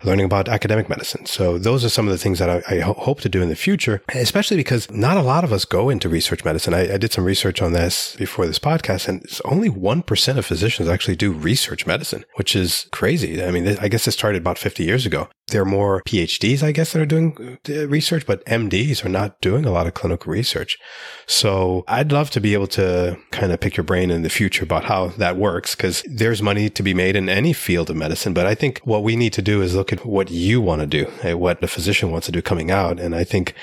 learning 0.04 0.26
about 0.26 0.50
academic 0.50 0.90
medicine. 0.90 1.26
So 1.26 1.58
those 1.58 1.84
are 1.84 1.90
some 1.90 2.08
of 2.08 2.12
the 2.12 2.18
things 2.18 2.40
that 2.40 2.50
I, 2.50 2.64
I 2.68 2.80
ho- 2.80 2.94
hope 2.94 3.22
to 3.22 3.30
do 3.30 3.42
in 3.42 3.50
the 3.50 3.56
future, 3.56 4.02
especially 4.14 4.58
because 4.58 4.90
not 4.92 5.18
a 5.18 5.22
lot 5.22 5.44
of 5.44 5.54
us 5.54 5.66
go 5.66 5.90
into 5.90 6.10
research 6.10 6.44
medicine. 6.46 6.74
I, 6.74 6.94
I 6.94 6.98
did 6.98 7.12
some 7.12 7.26
research 7.26 7.62
on 7.62 7.74
this 7.74 8.16
before 8.18 8.46
this 8.46 8.60
podcast 8.60 9.08
and 9.08 9.24
it's 9.24 9.42
only 9.42 9.70
1% 9.70 10.38
of 10.38 10.46
physicians 10.46 10.88
actually 10.90 11.16
do 11.16 11.32
research 11.32 11.86
medicine, 11.86 12.26
which 12.36 12.56
is 12.56 12.88
crazy. 12.92 13.44
I 13.44 13.52
mean, 13.52 13.78
I 13.80 13.88
guess 13.88 14.08
it 14.08 14.12
started 14.12 14.42
about 14.42 14.58
50 14.58 14.84
years 14.84 15.06
ago. 15.06 15.30
There 15.54 15.62
are 15.62 15.66
more 15.66 16.02
PhDs, 16.02 16.64
I 16.64 16.72
guess, 16.72 16.94
that 16.94 17.02
are 17.02 17.06
doing 17.06 17.60
uh, 17.70 17.88
research, 17.88 18.26
but 18.26 18.44
MDs 18.46 19.06
are 19.06 19.10
not 19.10 19.40
doing 19.40 19.66
a 19.66 19.72
lot 19.72 19.86
of 19.86 19.94
clinical 19.94 20.34
research. 20.34 20.80
So 21.28 21.84
I'd 21.88 22.12
love 22.12 22.32
to 22.32 22.42
be 22.42 22.56
able 22.56 22.66
to 22.68 23.18
kind 23.30 23.52
of 23.52 23.60
pick 23.60 23.78
your 23.78 23.84
brain 23.84 24.10
in 24.10 24.24
the 24.24 24.30
future 24.30 24.64
about 24.64 24.86
how 24.86 25.10
that 25.10 25.38
works 25.38 25.76
because 25.76 26.04
there's 26.10 26.42
money 26.42 26.72
to 26.72 26.82
be 26.82 26.96
made 26.96 27.16
in 27.16 27.30
any 27.30 27.54
field 27.54 27.92
of 27.92 27.96
medicine. 27.96 28.34
But 28.34 28.48
I 28.48 28.56
think 28.56 28.80
what 28.80 29.04
we 29.04 29.16
need 29.16 29.32
to 29.34 29.44
do 29.44 29.62
is 29.62 29.76
look 29.76 29.94
at 29.94 30.04
what 30.06 30.32
you 30.32 30.60
want 30.60 30.82
to 30.82 30.88
do, 30.88 31.38
what 31.38 31.62
the 31.62 31.68
physician 31.68 32.12
wants 32.12 32.26
to 32.26 32.32
do 32.32 32.42
coming 32.42 32.72
out. 32.72 33.00
And 33.00 33.14
I 33.14 33.24
think 33.24 33.54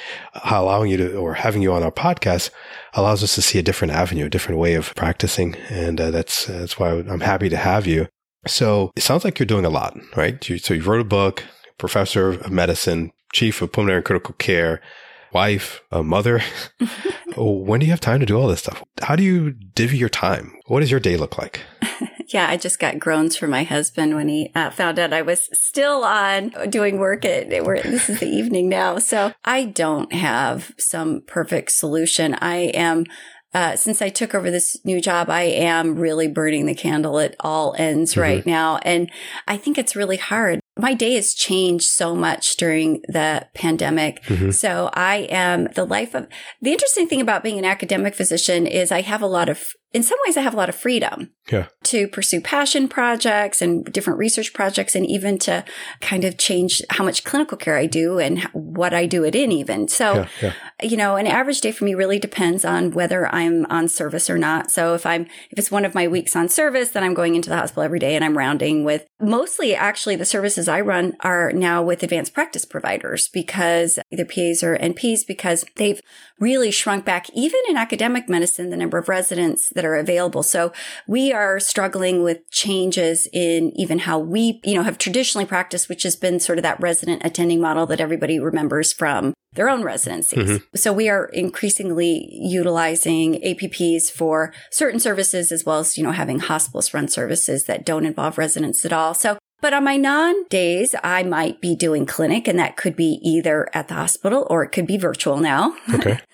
allowing 0.45 0.93
you 0.93 0.97
to, 0.97 1.17
or 1.17 1.35
having 1.35 1.61
you 1.61 1.73
on 1.73 1.83
our 1.83 1.91
podcast 1.91 2.51
allows 2.95 3.25
us 3.25 3.35
to 3.35 3.43
see 3.43 3.59
a 3.59 3.63
different 3.65 3.93
avenue, 3.95 4.27
a 4.27 4.31
different 4.31 4.61
way 4.61 4.75
of 4.75 4.95
practicing. 4.95 5.57
And 5.69 6.01
uh, 6.01 6.13
that's, 6.13 6.47
that's 6.47 6.79
why 6.79 6.91
I'm 6.91 7.21
happy 7.21 7.49
to 7.49 7.57
have 7.57 7.87
you. 7.89 8.07
So 8.47 8.91
it 8.97 9.03
sounds 9.03 9.25
like 9.25 9.39
you're 9.39 9.47
doing 9.47 9.67
a 9.67 9.71
lot, 9.71 9.99
right? 10.17 10.43
So 10.43 10.73
you 10.73 10.83
wrote 10.83 11.01
a 11.01 11.05
book, 11.05 11.45
professor 11.81 12.29
of 12.29 12.51
medicine, 12.51 13.11
chief 13.33 13.61
of 13.63 13.73
pulmonary 13.73 13.99
and 13.99 14.05
critical 14.05 14.35
care, 14.39 14.81
wife, 15.33 15.83
a 15.91 16.03
mother. 16.03 16.43
when 17.37 17.81
do 17.81 17.87
you 17.87 17.93
have 17.93 18.01
time 18.01 18.21
to 18.21 18.27
do 18.27 18.39
all 18.39 18.49
this 18.49 18.61
stuff? 18.61 18.83
How 19.01 19.17
do 19.17 19.23
you 19.23 19.53
divvy 19.53 19.97
your 19.97 20.09
time? 20.09 20.55
What 20.67 20.81
does 20.81 20.91
your 20.91 21.01
day 21.01 21.17
look 21.17 21.39
like? 21.39 21.61
Yeah, 22.33 22.49
I 22.49 22.59
just 22.59 22.79
got 22.79 23.01
groans 23.01 23.37
from 23.37 23.51
my 23.51 23.65
husband 23.65 24.15
when 24.15 24.29
he 24.29 24.53
uh, 24.55 24.71
found 24.71 25.01
out 25.01 25.13
I 25.13 25.23
was 25.23 25.49
still 25.53 26.05
on 26.05 26.51
doing 26.71 26.99
work 26.99 27.25
at 27.25 27.51
this 27.51 28.09
is 28.09 28.21
the 28.21 28.29
evening 28.29 28.69
now. 28.69 28.99
So 28.99 29.33
I 29.45 29.65
don't 29.65 30.13
have 30.13 30.73
some 30.79 31.23
perfect 31.27 31.73
solution. 31.73 32.35
I 32.35 32.71
am 32.75 33.07
uh, 33.53 33.75
since 33.75 34.01
I 34.01 34.11
took 34.11 34.33
over 34.33 34.49
this 34.49 34.77
new 34.85 35.01
job, 35.01 35.29
I 35.29 35.43
am 35.43 35.97
really 35.97 36.29
burning 36.29 36.67
the 36.67 36.75
candle 36.75 37.19
at 37.19 37.35
all 37.41 37.75
ends 37.77 38.13
mm-hmm. 38.13 38.21
right 38.21 38.47
now. 38.47 38.77
And 38.85 39.11
I 39.49 39.57
think 39.57 39.77
it's 39.77 39.97
really 39.97 40.19
hard. 40.19 40.60
My 40.81 40.95
day 40.95 41.15
has 41.15 41.35
changed 41.35 41.85
so 41.85 42.15
much 42.15 42.57
during 42.57 43.03
the 43.09 43.47
pandemic. 43.55 44.23
Mm-hmm. 44.25 44.51
So 44.51 44.91
I 44.95 45.29
am 45.31 45.69
the 45.75 45.85
life 45.85 46.15
of 46.15 46.27
the 46.63 46.73
interesting 46.73 47.07
thing 47.07 47.21
about 47.21 47.43
being 47.43 47.59
an 47.59 47.65
academic 47.65 48.15
physician 48.15 48.67
is 48.67 48.91
I 48.91 49.03
have 49.03 49.23
a 49.23 49.27
lot 49.27 49.49
of 49.49 49.73
in 49.93 50.05
some 50.05 50.19
ways 50.25 50.37
I 50.37 50.43
have 50.43 50.55
a 50.55 50.57
lot 50.57 50.69
of 50.69 50.77
freedom 50.77 51.31
yeah. 51.51 51.67
to 51.85 52.07
pursue 52.07 52.41
passion 52.41 52.87
projects 52.89 53.61
and 53.61 53.85
different 53.85 54.21
research 54.21 54.53
projects 54.53 54.95
and 54.95 55.05
even 55.05 55.37
to 55.41 55.65
kind 56.01 56.25
of 56.25 56.39
change 56.39 56.81
how 56.91 57.03
much 57.03 57.25
clinical 57.25 57.59
care 57.59 57.77
I 57.77 57.87
do 57.87 58.21
and 58.21 58.43
what 58.53 58.95
I 58.95 59.07
do 59.07 59.25
it 59.25 59.35
in 59.35 59.51
even. 59.51 59.89
So, 59.89 60.15
yeah, 60.15 60.29
yeah. 60.43 60.53
you 60.81 60.97
know, 60.97 61.17
an 61.17 61.27
average 61.27 61.61
day 61.61 61.73
for 61.73 61.85
me 61.85 61.95
really 61.95 62.21
depends 62.21 62.65
on 62.65 62.93
whether 62.93 63.27
I'm 63.35 63.67
on 63.67 63.89
service 63.89 64.31
or 64.31 64.39
not. 64.39 64.71
So 64.71 64.95
if 64.95 65.05
I'm, 65.05 65.23
if 65.51 65.59
it's 65.59 65.73
one 65.73 65.85
of 65.85 65.95
my 65.95 66.07
weeks 66.07 66.37
on 66.37 66.49
service, 66.49 66.91
then 66.91 67.03
I'm 67.03 67.15
going 67.15 67.35
into 67.35 67.51
the 67.51 67.57
hospital 67.57 67.83
every 67.83 67.99
day 67.99 68.15
and 68.15 68.25
I'm 68.25 68.39
rounding 68.39 68.85
with 68.85 69.07
mostly 69.21 69.75
actually 69.75 70.15
the 70.15 70.25
services 70.25 70.69
I 70.69 70.81
run 70.83 71.17
are 71.21 71.51
now 71.53 71.83
with 71.83 72.05
advanced 72.05 72.33
practice 72.33 72.65
providers 72.65 73.29
because 73.33 73.99
either 74.13 74.25
PAs 74.25 74.63
or 74.63 74.79
NPs 74.79 75.27
because 75.27 75.65
they've 75.77 76.01
really 76.39 76.71
shrunk 76.71 77.05
back 77.05 77.29
even 77.31 77.61
in 77.69 77.77
academic 77.77 78.29
medicine, 78.29 78.71
the 78.71 78.77
number 78.77 78.97
of 78.97 79.09
residents 79.09 79.71
that 79.81 79.87
are 79.87 79.97
available. 79.97 80.43
So 80.43 80.75
we 81.07 81.33
are 81.33 81.59
struggling 81.59 82.23
with 82.23 82.51
changes 82.51 83.27
in 83.33 83.73
even 83.81 84.01
how 84.01 84.19
we, 84.19 84.61
you 84.63 84.75
know, 84.75 84.83
have 84.83 84.99
traditionally 84.99 85.47
practiced, 85.47 85.89
which 85.89 86.03
has 86.03 86.17
been 86.17 86.39
sort 86.39 86.59
of 86.59 86.63
that 86.65 86.79
resident 86.81 87.23
attending 87.25 87.63
model 87.63 87.87
that 87.87 87.99
everybody 87.99 88.39
remembers 88.39 88.93
from 88.93 89.33
their 89.55 89.71
own 89.71 89.83
residencies. 89.83 90.51
Mm-hmm. 90.51 90.77
So 90.77 90.93
we 90.93 91.09
are 91.09 91.31
increasingly 91.33 92.29
utilizing 92.31 93.41
APPs 93.41 94.11
for 94.11 94.53
certain 94.71 95.01
services 95.01 95.51
as 95.51 95.65
well 95.65 95.79
as, 95.79 95.97
you 95.97 96.05
know, 96.05 96.13
having 96.13 96.41
hospitals 96.41 96.93
run 96.93 97.09
services 97.09 97.65
that 97.65 97.87
don't 97.87 98.05
involve 98.05 98.37
residents 98.37 98.85
at 98.85 98.93
all. 98.93 99.15
So 99.15 99.39
but 99.63 99.75
on 99.75 99.85
my 99.85 99.97
non 99.97 100.45
days, 100.49 100.95
I 101.05 101.23
might 101.23 101.61
be 101.61 101.77
doing 101.77 102.07
clinic 102.07 102.49
and 102.49 102.59
that 102.59 102.77
could 102.77 102.97
be 102.97 103.19
either 103.23 103.69
at 103.75 103.89
the 103.89 103.95
hospital 103.95 104.47
or 104.49 104.63
it 104.63 104.73
could 104.73 104.87
be 104.87 104.97
virtual 104.97 105.39
now. 105.39 105.75
Okay. 105.93 106.21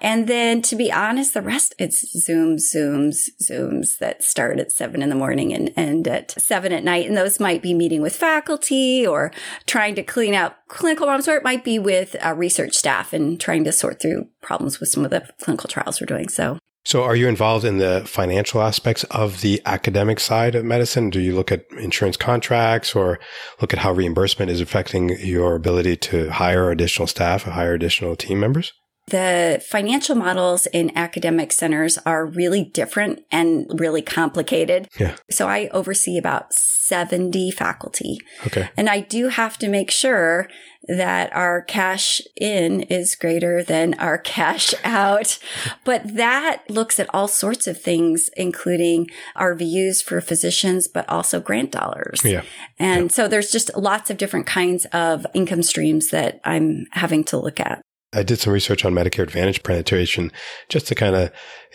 And 0.00 0.28
then 0.28 0.62
to 0.62 0.76
be 0.76 0.92
honest, 0.92 1.34
the 1.34 1.42
rest 1.42 1.74
it's 1.78 2.28
Zooms, 2.28 2.74
Zooms, 2.74 3.30
Zooms 3.42 3.98
that 3.98 4.22
start 4.22 4.60
at 4.60 4.70
seven 4.70 5.02
in 5.02 5.08
the 5.08 5.14
morning 5.14 5.52
and 5.52 5.72
end 5.76 6.06
at 6.06 6.30
seven 6.32 6.72
at 6.72 6.84
night. 6.84 7.06
And 7.06 7.16
those 7.16 7.40
might 7.40 7.62
be 7.62 7.74
meeting 7.74 8.00
with 8.00 8.14
faculty 8.14 9.06
or 9.06 9.32
trying 9.66 9.94
to 9.96 10.02
clean 10.02 10.34
out 10.34 10.56
clinical 10.68 11.06
problems, 11.06 11.28
or 11.28 11.36
it 11.36 11.44
might 11.44 11.64
be 11.64 11.78
with 11.78 12.14
uh, 12.24 12.34
research 12.34 12.74
staff 12.74 13.12
and 13.12 13.40
trying 13.40 13.64
to 13.64 13.72
sort 13.72 14.00
through 14.00 14.28
problems 14.40 14.78
with 14.78 14.88
some 14.88 15.04
of 15.04 15.10
the 15.10 15.28
clinical 15.40 15.68
trials 15.68 16.00
we're 16.00 16.06
doing. 16.06 16.28
So 16.28 16.58
so, 16.88 17.02
are 17.02 17.14
you 17.14 17.28
involved 17.28 17.66
in 17.66 17.76
the 17.76 18.02
financial 18.06 18.62
aspects 18.62 19.04
of 19.10 19.42
the 19.42 19.60
academic 19.66 20.18
side 20.18 20.54
of 20.54 20.64
medicine? 20.64 21.10
Do 21.10 21.20
you 21.20 21.34
look 21.34 21.52
at 21.52 21.66
insurance 21.72 22.16
contracts 22.16 22.94
or 22.94 23.18
look 23.60 23.74
at 23.74 23.80
how 23.80 23.92
reimbursement 23.92 24.50
is 24.50 24.62
affecting 24.62 25.10
your 25.18 25.54
ability 25.54 25.96
to 25.96 26.30
hire 26.30 26.70
additional 26.70 27.06
staff, 27.06 27.46
or 27.46 27.50
hire 27.50 27.74
additional 27.74 28.16
team 28.16 28.40
members? 28.40 28.72
The 29.08 29.62
financial 29.66 30.14
models 30.14 30.66
in 30.66 30.96
academic 30.96 31.52
centers 31.52 31.98
are 32.04 32.26
really 32.26 32.64
different 32.64 33.24
and 33.30 33.66
really 33.80 34.02
complicated. 34.02 34.88
Yeah. 34.98 35.16
So 35.30 35.48
I 35.48 35.68
oversee 35.68 36.18
about 36.18 36.52
70 36.52 37.50
faculty. 37.52 38.18
Okay. 38.46 38.68
And 38.76 38.88
I 38.88 39.00
do 39.00 39.28
have 39.28 39.56
to 39.58 39.68
make 39.68 39.90
sure 39.90 40.48
that 40.88 41.34
our 41.34 41.62
cash 41.62 42.20
in 42.36 42.82
is 42.82 43.14
greater 43.14 43.62
than 43.62 43.94
our 43.94 44.18
cash 44.36 44.74
out. 44.84 45.38
But 45.84 46.16
that 46.16 46.68
looks 46.68 47.00
at 47.00 47.12
all 47.14 47.28
sorts 47.28 47.66
of 47.66 47.80
things, 47.80 48.30
including 48.36 49.08
RVUs 49.36 50.02
for 50.02 50.20
physicians, 50.20 50.86
but 50.86 51.08
also 51.08 51.40
grant 51.40 51.72
dollars. 51.72 52.22
Yeah. 52.24 52.42
And 52.78 53.04
yeah. 53.04 53.08
so 53.08 53.28
there's 53.28 53.50
just 53.50 53.74
lots 53.76 54.10
of 54.10 54.18
different 54.18 54.46
kinds 54.46 54.84
of 54.86 55.26
income 55.34 55.62
streams 55.62 56.08
that 56.08 56.40
I'm 56.44 56.86
having 56.92 57.24
to 57.24 57.38
look 57.38 57.58
at. 57.58 57.80
I 58.12 58.22
did 58.22 58.38
some 58.38 58.52
research 58.52 58.84
on 58.84 58.94
Medicare 58.94 59.24
Advantage 59.24 59.62
penetration 59.62 60.32
just 60.68 60.86
to 60.88 60.94
kind 60.94 61.14
of 61.14 61.28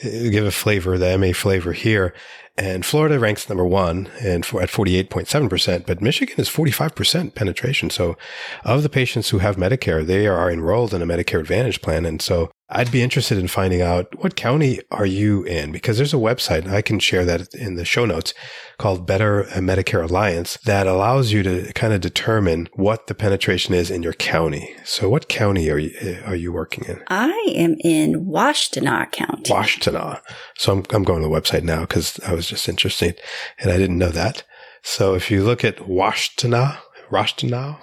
uh, 0.04 0.30
give 0.30 0.46
a 0.46 0.52
flavor, 0.52 0.98
the 0.98 1.18
MA 1.18 1.32
flavor 1.32 1.74
here. 1.74 2.14
And 2.56 2.86
Florida 2.86 3.18
ranks 3.20 3.50
number 3.50 3.66
one 3.66 4.12
and 4.22 4.46
for, 4.46 4.62
at 4.62 4.70
48.7%, 4.70 5.88
but 5.88 6.02
Michigan 6.02 6.36
is 6.38 6.50
45% 6.50 7.34
penetration. 7.34 7.90
So 7.90 8.16
of 8.64 8.84
the 8.84 8.90
patients 8.90 9.30
who 9.30 9.40
have 9.40 9.56
Medicare, 9.56 10.06
they 10.06 10.28
are 10.28 10.52
enrolled 10.52 10.94
in 10.94 11.02
a 11.02 11.06
Medicare 11.08 11.40
Advantage 11.40 11.82
plan. 11.82 12.06
And 12.06 12.22
so 12.22 12.52
I'd 12.70 12.92
be 12.92 13.04
interested 13.04 13.38
in 13.38 13.48
finding 13.48 13.82
out 13.82 14.08
what 14.24 14.36
county 14.36 14.80
are 14.90 15.06
you 15.06 15.44
in? 15.44 15.72
Because 15.72 15.98
there's 15.98 16.14
a 16.14 16.18
website, 16.18 16.68
I 16.68 16.82
can 16.82 16.98
share 17.00 17.24
that 17.24 17.54
in 17.54 17.76
the 17.76 17.86
show 17.86 18.06
notes, 18.06 18.34
called 18.80 19.06
Better 19.06 19.44
Medicare 19.54 20.04
Alliance 20.04 20.58
that 20.66 20.88
allows 20.88 21.32
you 21.32 21.44
to 21.44 21.72
kind 21.74 21.94
of 21.94 22.02
determine 22.02 22.68
what 22.74 23.08
the 23.08 23.14
penetration 23.14 23.76
is 23.76 23.92
in 23.92 24.02
your 24.02 24.14
county. 24.14 24.76
So 24.84 25.08
what 25.08 25.30
county 25.30 25.70
are 25.70 25.78
you, 25.78 26.20
are 26.26 26.36
you 26.36 26.52
working 26.52 26.86
in? 26.86 27.02
I 27.10 27.30
am 27.56 27.76
in 27.82 28.26
Washtenaw 28.26 29.12
County. 29.12 29.52
Washtenaw. 29.52 30.20
So 30.58 30.74
I'm, 30.74 30.84
I'm 30.92 31.04
going 31.04 31.22
to 31.22 31.28
the 31.28 31.34
website 31.34 31.64
now 31.64 31.82
because 31.82 32.20
I 32.22 32.34
was 32.34 32.43
just 32.48 32.70
interesting. 32.70 33.14
and 33.60 33.72
I 33.72 33.78
didn't 33.78 33.98
know 33.98 34.10
that. 34.10 34.44
So 34.82 35.16
if 35.16 35.32
you 35.32 35.44
look 35.44 35.64
at 35.64 35.78
Washtenaw, 35.78 36.78
Washtenaw, 37.10 37.80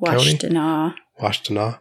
Washtenaw, 0.00 0.94
Washtenaw 1.20 1.80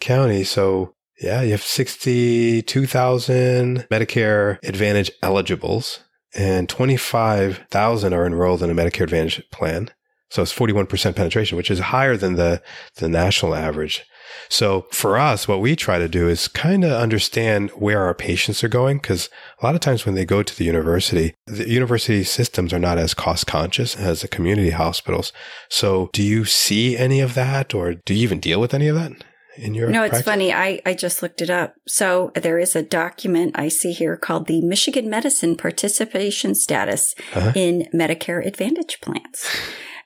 County. 0.00 0.44
So 0.44 0.94
yeah, 1.20 1.42
you 1.42 1.52
have 1.52 1.62
62,000 1.62 3.86
Medicare 3.90 4.58
Advantage 4.62 5.10
eligibles 5.22 6.00
and 6.34 6.68
25,000 6.68 8.12
are 8.12 8.26
enrolled 8.26 8.62
in 8.62 8.68
a 8.70 8.74
Medicare 8.74 9.04
Advantage 9.04 9.42
plan. 9.50 9.88
So 10.28 10.42
it's 10.42 10.52
41% 10.52 11.16
penetration, 11.16 11.56
which 11.56 11.70
is 11.70 11.78
higher 11.78 12.16
than 12.16 12.34
the, 12.34 12.60
the 12.96 13.08
national 13.08 13.54
average. 13.54 14.04
So 14.48 14.86
for 14.90 15.18
us, 15.18 15.48
what 15.48 15.60
we 15.60 15.76
try 15.76 15.98
to 15.98 16.08
do 16.08 16.28
is 16.28 16.48
kind 16.48 16.84
of 16.84 16.92
understand 16.92 17.70
where 17.70 18.04
our 18.04 18.14
patients 18.14 18.62
are 18.62 18.68
going. 18.68 19.00
Cause 19.00 19.28
a 19.60 19.66
lot 19.66 19.74
of 19.74 19.80
times 19.80 20.06
when 20.06 20.14
they 20.14 20.24
go 20.24 20.42
to 20.42 20.56
the 20.56 20.64
university, 20.64 21.34
the 21.46 21.68
university 21.68 22.24
systems 22.24 22.72
are 22.72 22.78
not 22.78 22.98
as 22.98 23.14
cost 23.14 23.46
conscious 23.46 23.96
as 23.96 24.22
the 24.22 24.28
community 24.28 24.70
hospitals. 24.70 25.32
So 25.68 26.10
do 26.12 26.22
you 26.22 26.44
see 26.44 26.96
any 26.96 27.20
of 27.20 27.34
that 27.34 27.74
or 27.74 27.94
do 27.94 28.14
you 28.14 28.22
even 28.22 28.40
deal 28.40 28.60
with 28.60 28.74
any 28.74 28.88
of 28.88 28.96
that? 28.96 29.12
in 29.58 29.74
your 29.74 29.88
no 29.88 30.00
practice? 30.00 30.18
it's 30.18 30.24
funny 30.26 30.52
I, 30.52 30.80
I 30.84 30.94
just 30.94 31.22
looked 31.22 31.40
it 31.40 31.50
up 31.50 31.74
so 31.86 32.30
there 32.34 32.58
is 32.58 32.76
a 32.76 32.82
document 32.82 33.58
i 33.58 33.68
see 33.68 33.92
here 33.92 34.16
called 34.16 34.46
the 34.46 34.60
michigan 34.60 35.08
medicine 35.08 35.56
participation 35.56 36.54
status 36.54 37.14
uh-huh. 37.34 37.52
in 37.54 37.88
medicare 37.94 38.44
advantage 38.44 39.00
plans 39.00 39.46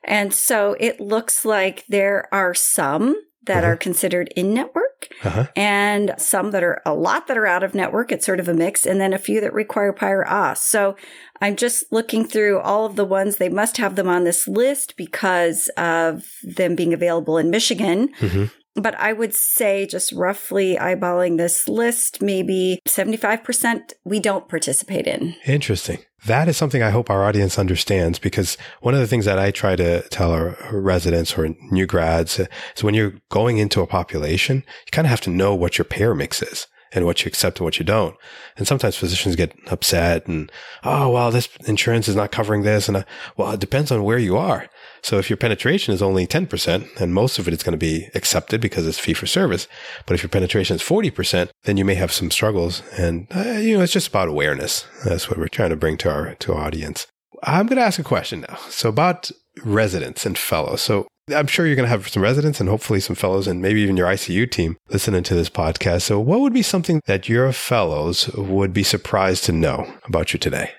and 0.04 0.32
so 0.32 0.76
it 0.80 1.00
looks 1.00 1.44
like 1.44 1.84
there 1.88 2.28
are 2.32 2.54
some 2.54 3.16
that 3.44 3.64
are 3.64 3.76
considered 3.76 4.32
in 4.36 4.52
network 4.52 5.08
uh-huh. 5.22 5.46
and 5.56 6.14
some 6.18 6.50
that 6.50 6.62
are 6.62 6.82
a 6.84 6.94
lot 6.94 7.26
that 7.26 7.38
are 7.38 7.46
out 7.46 7.62
of 7.62 7.74
network. 7.74 8.12
It's 8.12 8.26
sort 8.26 8.40
of 8.40 8.48
a 8.48 8.54
mix. 8.54 8.84
And 8.84 9.00
then 9.00 9.12
a 9.12 9.18
few 9.18 9.40
that 9.40 9.52
require 9.52 9.92
prior 9.92 10.24
auth. 10.24 10.58
So 10.58 10.96
I'm 11.40 11.56
just 11.56 11.84
looking 11.90 12.24
through 12.24 12.60
all 12.60 12.84
of 12.84 12.96
the 12.96 13.04
ones. 13.04 13.36
They 13.36 13.48
must 13.48 13.78
have 13.78 13.96
them 13.96 14.08
on 14.08 14.24
this 14.24 14.46
list 14.46 14.96
because 14.96 15.70
of 15.76 16.24
them 16.42 16.74
being 16.74 16.92
available 16.92 17.38
in 17.38 17.50
Michigan. 17.50 18.08
Mm-hmm 18.18 18.44
but 18.76 18.94
I 18.94 19.12
would 19.12 19.34
say 19.34 19.86
just 19.86 20.12
roughly 20.12 20.76
eyeballing 20.76 21.36
this 21.36 21.68
list, 21.68 22.22
maybe 22.22 22.80
75% 22.88 23.92
we 24.04 24.20
don't 24.20 24.48
participate 24.48 25.06
in. 25.06 25.34
Interesting. 25.44 25.98
That 26.26 26.48
is 26.48 26.56
something 26.56 26.82
I 26.82 26.90
hope 26.90 27.08
our 27.08 27.24
audience 27.24 27.58
understands 27.58 28.18
because 28.18 28.58
one 28.80 28.94
of 28.94 29.00
the 29.00 29.06
things 29.06 29.24
that 29.24 29.38
I 29.38 29.50
try 29.50 29.74
to 29.76 30.02
tell 30.08 30.32
our 30.32 30.56
residents 30.70 31.36
or 31.36 31.54
new 31.70 31.86
grads 31.86 32.38
is 32.38 32.84
when 32.84 32.94
you're 32.94 33.14
going 33.30 33.58
into 33.58 33.80
a 33.80 33.86
population, 33.86 34.56
you 34.56 34.90
kind 34.90 35.06
of 35.06 35.10
have 35.10 35.22
to 35.22 35.30
know 35.30 35.54
what 35.54 35.78
your 35.78 35.86
payer 35.86 36.14
mix 36.14 36.42
is 36.42 36.66
and 36.92 37.04
what 37.04 37.24
you 37.24 37.28
accept 37.28 37.58
and 37.58 37.64
what 37.64 37.78
you 37.78 37.84
don't. 37.84 38.16
And 38.56 38.66
sometimes 38.66 38.96
physicians 38.96 39.36
get 39.36 39.54
upset 39.68 40.26
and, 40.26 40.50
oh, 40.84 41.10
well, 41.10 41.30
this 41.30 41.48
insurance 41.66 42.08
is 42.08 42.16
not 42.16 42.32
covering 42.32 42.62
this. 42.62 42.88
And, 42.88 42.98
uh, 42.98 43.04
well, 43.36 43.52
it 43.52 43.60
depends 43.60 43.90
on 43.90 44.04
where 44.04 44.18
you 44.18 44.36
are. 44.36 44.68
So 45.02 45.18
if 45.18 45.30
your 45.30 45.36
penetration 45.36 45.94
is 45.94 46.02
only 46.02 46.26
10%, 46.26 47.00
and 47.00 47.14
most 47.14 47.38
of 47.38 47.48
it 47.48 47.54
is 47.54 47.62
going 47.62 47.72
to 47.72 47.78
be 47.78 48.08
accepted 48.14 48.60
because 48.60 48.86
it's 48.86 48.98
fee 48.98 49.14
for 49.14 49.26
service. 49.26 49.66
But 50.06 50.14
if 50.14 50.22
your 50.22 50.30
penetration 50.30 50.76
is 50.76 50.82
40%, 50.82 51.50
then 51.64 51.76
you 51.76 51.84
may 51.84 51.94
have 51.94 52.12
some 52.12 52.30
struggles. 52.30 52.82
And, 52.98 53.26
uh, 53.34 53.58
you 53.58 53.76
know, 53.76 53.82
it's 53.82 53.92
just 53.92 54.08
about 54.08 54.28
awareness. 54.28 54.86
That's 55.04 55.28
what 55.28 55.38
we're 55.38 55.48
trying 55.48 55.70
to 55.70 55.76
bring 55.76 55.96
to 55.98 56.10
our, 56.10 56.34
to 56.34 56.54
our 56.54 56.64
audience. 56.64 57.06
I'm 57.42 57.66
going 57.66 57.78
to 57.78 57.84
ask 57.84 57.98
a 57.98 58.04
question 58.04 58.42
now. 58.42 58.58
So 58.68 58.88
about 58.88 59.30
residents 59.64 60.26
and 60.26 60.36
fellows. 60.36 60.82
So 60.82 61.08
I'm 61.32 61.46
sure 61.46 61.66
you're 61.66 61.76
going 61.76 61.86
to 61.86 61.90
have 61.90 62.08
some 62.08 62.22
residents 62.22 62.60
and 62.60 62.68
hopefully 62.68 63.00
some 63.00 63.16
fellows 63.16 63.46
and 63.46 63.62
maybe 63.62 63.80
even 63.80 63.96
your 63.96 64.08
ICU 64.08 64.50
team 64.50 64.76
listening 64.88 65.22
to 65.24 65.34
this 65.34 65.50
podcast. 65.50 66.02
So 66.02 66.20
what 66.20 66.40
would 66.40 66.52
be 66.52 66.62
something 66.62 67.00
that 67.06 67.28
your 67.28 67.52
fellows 67.52 68.28
would 68.34 68.72
be 68.72 68.82
surprised 68.82 69.44
to 69.44 69.52
know 69.52 69.92
about 70.06 70.32
you 70.32 70.38
today? 70.38 70.72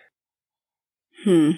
Hmm. 1.23 1.51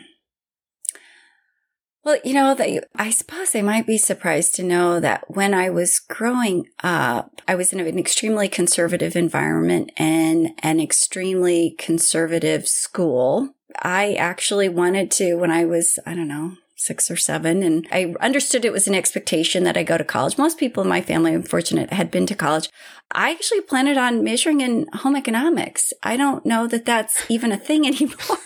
Well, 2.03 2.17
you 2.25 2.33
know, 2.33 2.53
they, 2.53 2.81
I 2.97 3.12
suppose 3.12 3.51
they 3.51 3.62
might 3.62 3.88
be 3.88 3.97
surprised 3.97 4.55
to 4.55 4.63
know 4.63 5.00
that 5.00 5.23
when 5.29 5.53
I 5.53 5.69
was 5.69 6.00
growing 6.00 6.67
up, 6.83 7.41
I 7.47 7.55
was 7.55 7.71
in 7.71 7.79
an 7.79 7.97
extremely 7.97 8.50
conservative 8.50 9.15
environment 9.15 9.91
and 9.95 10.50
an 10.62 10.81
extremely 10.81 11.75
conservative 11.79 12.67
school. 12.67 13.55
I 13.81 14.15
actually 14.15 14.67
wanted 14.67 15.12
to, 15.12 15.35
when 15.35 15.50
I 15.50 15.63
was, 15.63 15.97
I 16.05 16.13
don't 16.13 16.27
know, 16.27 16.57
six 16.83 17.09
or 17.09 17.15
seven. 17.15 17.63
And 17.63 17.87
I 17.91 18.13
understood 18.19 18.65
it 18.65 18.73
was 18.73 18.87
an 18.87 18.95
expectation 18.95 19.63
that 19.63 19.77
I 19.77 19.83
go 19.83 19.97
to 19.97 20.03
college. 20.03 20.37
Most 20.37 20.57
people 20.57 20.83
in 20.83 20.89
my 20.89 21.01
family, 21.01 21.33
I'm 21.33 21.43
had 21.89 22.11
been 22.11 22.25
to 22.27 22.35
college. 22.35 22.69
I 23.11 23.31
actually 23.31 23.61
planned 23.61 23.89
on 23.97 24.23
majoring 24.23 24.61
in 24.61 24.87
home 24.93 25.15
economics. 25.15 25.93
I 26.03 26.17
don't 26.17 26.45
know 26.45 26.67
that 26.67 26.85
that's 26.85 27.25
even 27.29 27.51
a 27.51 27.57
thing 27.57 27.85
anymore. 27.93 28.37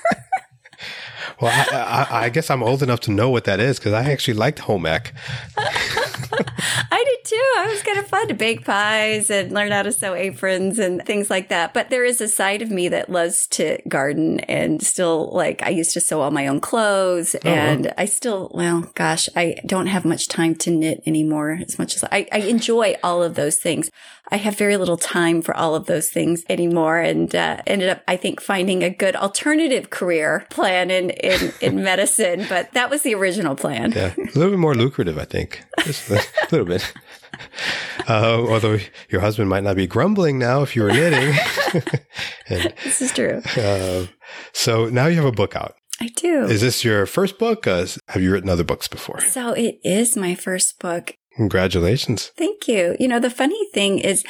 Well, 1.41 1.51
I, 1.72 1.77
I, 1.77 2.25
I, 2.25 2.29
guess 2.29 2.50
I'm 2.50 2.63
old 2.63 2.84
enough 2.84 3.00
to 3.01 3.12
know 3.12 3.29
what 3.29 3.46
that 3.46 3.60
is 3.60 3.77
because 3.79 3.93
I 3.93 4.12
actually 4.12 4.36
liked 4.36 4.60
home 4.60 4.86
ec. 4.86 5.13
I 6.91 7.03
did 7.03 7.25
too. 7.25 7.53
I 7.57 7.67
was 7.67 7.84
kind 7.84 8.00
of 8.00 8.07
fun 8.07 8.27
to 8.27 8.34
bake 8.34 8.65
pies 8.65 9.29
and 9.29 9.51
learn 9.51 9.72
how 9.72 9.84
to 9.84 9.91
sew 9.91 10.13
aprons 10.13 10.79
and 10.79 11.03
things 11.05 11.29
like 11.29 11.50
that. 11.50 11.74
But 11.74 11.89
there 11.89 12.03
is 12.03 12.22
a 12.22 12.27
side 12.27 12.62
of 12.62 12.72
me 12.72 12.88
that 12.89 13.10
loves 13.10 13.48
to 13.48 13.79
garden 13.88 14.39
and 14.41 14.81
still 14.81 15.29
like 15.31 15.63
I 15.63 15.69
used 15.69 15.93
to 15.93 16.01
sew 16.01 16.22
all 16.22 16.31
my 16.31 16.48
own 16.48 16.60
clothes 16.60 17.36
oh, 17.36 17.50
and 17.50 17.93
I 17.98 18.05
still, 18.05 18.51
well, 18.53 18.89
gosh, 18.96 19.29
I 19.36 19.57
don't 19.65 19.88
have 19.88 20.05
much 20.05 20.27
time 20.27 20.55
to 20.55 20.72
knit 20.72 21.03
anymore 21.05 21.60
as 21.62 21.77
much 21.77 21.96
as 21.96 22.03
I, 22.05 22.27
I 22.31 22.39
enjoy 22.39 22.96
all 23.03 23.24
of 23.24 23.36
those 23.36 23.57
things. 23.57 23.91
I 24.29 24.38
have 24.38 24.57
very 24.57 24.75
little 24.75 24.98
time 24.98 25.41
for 25.41 25.55
all 25.55 25.74
of 25.74 25.86
those 25.86 26.10
things 26.10 26.43
anymore 26.50 27.00
and 27.00 27.34
uh, 27.34 27.62
ended 27.65 27.89
up, 27.89 28.01
I 28.07 28.17
think, 28.17 28.41
finding 28.41 28.84
a 28.84 28.89
good 28.89 29.15
alternative 29.15 29.89
career 29.89 30.46
plan 30.50 30.91
in, 30.91 31.12
in, 31.24 31.54
in 31.62 31.84
medicine. 31.84 32.46
But 32.50 32.72
that 32.74 32.90
was 32.90 33.04
the 33.04 33.16
original 33.16 33.56
plan. 33.56 33.92
Yeah. 33.92 34.14
A 34.18 34.38
little 34.38 34.52
bit 34.52 34.60
more 34.60 34.76
lucrative, 34.76 35.18
I 35.18 35.26
think. 35.26 35.64
Just 35.80 36.10
a 36.10 36.22
little 36.52 36.66
bit. 36.66 36.94
Uh, 38.08 38.46
although 38.50 38.80
your 39.10 39.22
husband 39.22 39.50
might 39.50 39.64
not 39.64 39.76
be 39.76 39.86
grumbling 39.88 40.40
now 40.40 40.62
if 40.62 40.76
you 40.76 40.84
were 40.84 40.92
knitting. 40.92 41.36
and, 42.48 42.74
this 42.84 43.02
is 43.02 43.12
true. 43.12 43.42
Uh, 43.58 44.08
so 44.54 44.88
now 44.88 45.08
you 45.08 45.16
have 45.16 45.26
a 45.26 45.32
book 45.32 45.56
out. 45.56 45.76
I 46.00 46.08
do. 46.10 46.46
Is 46.46 46.62
this 46.62 46.84
your 46.84 47.06
first 47.06 47.40
book? 47.40 47.68
Uh, 47.68 47.86
have 48.10 48.22
you 48.22 48.32
written 48.32 48.50
other 48.50 48.64
books 48.64 48.88
before? 48.88 49.20
So 49.22 49.54
it 49.54 49.80
is 49.84 50.16
my 50.16 50.36
first 50.36 50.80
book. 50.80 51.18
Congratulations. 51.36 52.32
Thank 52.38 52.68
you. 52.68 52.96
You 53.00 53.08
know, 53.08 53.20
the 53.20 53.30
funny 53.30 53.60
thing 53.74 54.00
is, 54.00 54.24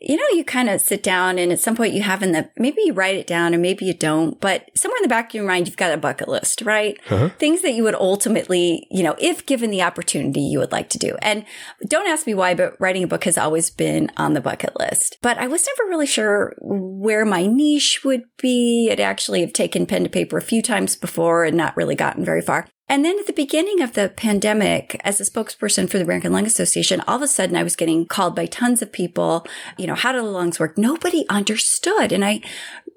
you 0.00 0.16
know, 0.16 0.24
you 0.32 0.44
kind 0.44 0.68
of 0.68 0.80
sit 0.80 1.02
down 1.02 1.38
and 1.38 1.50
at 1.50 1.58
some 1.58 1.74
point 1.74 1.92
you 1.92 2.02
have 2.02 2.22
in 2.22 2.32
the, 2.32 2.48
maybe 2.56 2.82
you 2.84 2.92
write 2.92 3.16
it 3.16 3.26
down 3.26 3.54
or 3.54 3.58
maybe 3.58 3.84
you 3.84 3.94
don't, 3.94 4.40
but 4.40 4.70
somewhere 4.76 4.98
in 4.98 5.02
the 5.02 5.08
back 5.08 5.30
of 5.30 5.34
your 5.34 5.46
mind, 5.46 5.66
you've 5.66 5.76
got 5.76 5.92
a 5.92 5.96
bucket 5.96 6.28
list, 6.28 6.62
right? 6.62 6.98
Uh-huh. 7.10 7.30
Things 7.38 7.62
that 7.62 7.72
you 7.72 7.82
would 7.82 7.96
ultimately, 7.96 8.86
you 8.90 9.02
know, 9.02 9.16
if 9.18 9.44
given 9.44 9.70
the 9.70 9.82
opportunity, 9.82 10.40
you 10.40 10.60
would 10.60 10.72
like 10.72 10.88
to 10.90 10.98
do. 10.98 11.16
And 11.20 11.44
don't 11.86 12.08
ask 12.08 12.26
me 12.26 12.34
why, 12.34 12.54
but 12.54 12.80
writing 12.80 13.02
a 13.02 13.08
book 13.08 13.24
has 13.24 13.36
always 13.36 13.70
been 13.70 14.10
on 14.16 14.34
the 14.34 14.40
bucket 14.40 14.78
list. 14.78 15.18
But 15.20 15.38
I 15.38 15.48
was 15.48 15.66
never 15.66 15.90
really 15.90 16.06
sure 16.06 16.54
where 16.60 17.24
my 17.24 17.46
niche 17.46 18.02
would 18.04 18.22
be. 18.40 18.88
I'd 18.92 19.00
actually 19.00 19.40
have 19.40 19.52
taken 19.52 19.86
pen 19.86 20.04
to 20.04 20.10
paper 20.10 20.38
a 20.38 20.42
few 20.42 20.62
times 20.62 20.94
before 20.94 21.44
and 21.44 21.56
not 21.56 21.76
really 21.76 21.96
gotten 21.96 22.24
very 22.24 22.42
far. 22.42 22.68
And 22.88 23.04
then 23.04 23.18
at 23.18 23.26
the 23.26 23.32
beginning 23.32 23.82
of 23.82 23.92
the 23.92 24.08
pandemic, 24.08 25.00
as 25.04 25.20
a 25.20 25.24
spokesperson 25.24 25.90
for 25.90 25.98
the 25.98 26.04
American 26.04 26.32
Lung 26.32 26.46
Association, 26.46 27.02
all 27.06 27.16
of 27.16 27.22
a 27.22 27.28
sudden 27.28 27.56
I 27.56 27.62
was 27.62 27.76
getting 27.76 28.06
called 28.06 28.34
by 28.34 28.46
tons 28.46 28.80
of 28.80 28.92
people, 28.92 29.46
you 29.76 29.86
know, 29.86 29.94
how 29.94 30.12
do 30.12 30.18
the 30.18 30.24
lungs 30.24 30.58
work? 30.58 30.78
Nobody 30.78 31.26
understood. 31.28 32.12
And 32.12 32.24
I, 32.24 32.40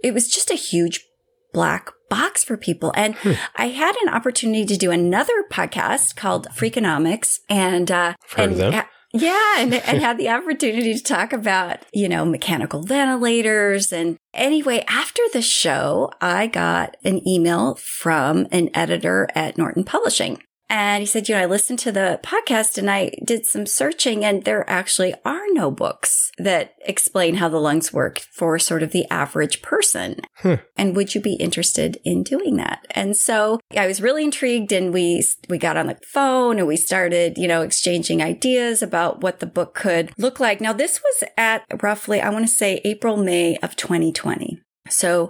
it 0.03 0.13
was 0.13 0.29
just 0.29 0.49
a 0.49 0.55
huge 0.55 1.05
black 1.53 1.89
box 2.09 2.43
for 2.43 2.55
people. 2.55 2.93
And 2.95 3.15
hmm. 3.17 3.33
I 3.55 3.67
had 3.67 3.95
an 4.03 4.09
opportunity 4.09 4.65
to 4.65 4.77
do 4.77 4.91
another 4.91 5.43
podcast 5.51 6.15
called 6.15 6.47
Freakonomics 6.49 7.39
and, 7.49 7.91
uh, 7.91 8.13
and, 8.37 8.85
yeah, 9.13 9.55
and, 9.59 9.73
and 9.73 9.99
had 9.99 10.17
the 10.17 10.29
opportunity 10.29 10.93
to 10.93 11.03
talk 11.03 11.33
about, 11.33 11.79
you 11.93 12.07
know, 12.07 12.23
mechanical 12.23 12.81
ventilators. 12.81 13.91
And 13.91 14.17
anyway, 14.33 14.85
after 14.87 15.21
the 15.33 15.41
show, 15.41 16.11
I 16.21 16.47
got 16.47 16.95
an 17.03 17.27
email 17.27 17.75
from 17.75 18.47
an 18.51 18.69
editor 18.73 19.27
at 19.35 19.57
Norton 19.57 19.83
Publishing. 19.83 20.41
And 20.71 21.01
he 21.01 21.05
said, 21.05 21.27
you 21.27 21.35
know, 21.35 21.41
I 21.41 21.47
listened 21.47 21.79
to 21.79 21.91
the 21.91 22.17
podcast 22.23 22.77
and 22.77 22.89
I 22.89 23.11
did 23.25 23.45
some 23.45 23.65
searching 23.65 24.23
and 24.23 24.45
there 24.45 24.67
actually 24.69 25.13
are 25.25 25.43
no 25.51 25.69
books 25.69 26.31
that 26.37 26.75
explain 26.85 27.35
how 27.35 27.49
the 27.49 27.59
lungs 27.59 27.91
work 27.91 28.19
for 28.19 28.57
sort 28.57 28.81
of 28.81 28.93
the 28.93 29.05
average 29.11 29.61
person. 29.61 30.21
And 30.77 30.95
would 30.95 31.13
you 31.13 31.19
be 31.19 31.33
interested 31.33 31.99
in 32.05 32.23
doing 32.23 32.55
that? 32.55 32.85
And 32.91 33.17
so 33.17 33.59
I 33.75 33.85
was 33.85 34.01
really 34.01 34.23
intrigued 34.23 34.71
and 34.71 34.93
we, 34.93 35.25
we 35.49 35.57
got 35.57 35.75
on 35.75 35.87
the 35.87 35.97
phone 36.07 36.57
and 36.57 36.67
we 36.67 36.77
started, 36.77 37.37
you 37.37 37.49
know, 37.49 37.63
exchanging 37.63 38.21
ideas 38.21 38.81
about 38.81 39.21
what 39.21 39.41
the 39.41 39.47
book 39.47 39.73
could 39.73 40.13
look 40.17 40.39
like. 40.39 40.61
Now, 40.61 40.71
this 40.71 41.01
was 41.03 41.29
at 41.37 41.65
roughly, 41.83 42.21
I 42.21 42.29
want 42.29 42.47
to 42.47 42.53
say 42.53 42.79
April, 42.85 43.17
May 43.17 43.57
of 43.57 43.75
2020. 43.75 44.61
So 44.89 45.29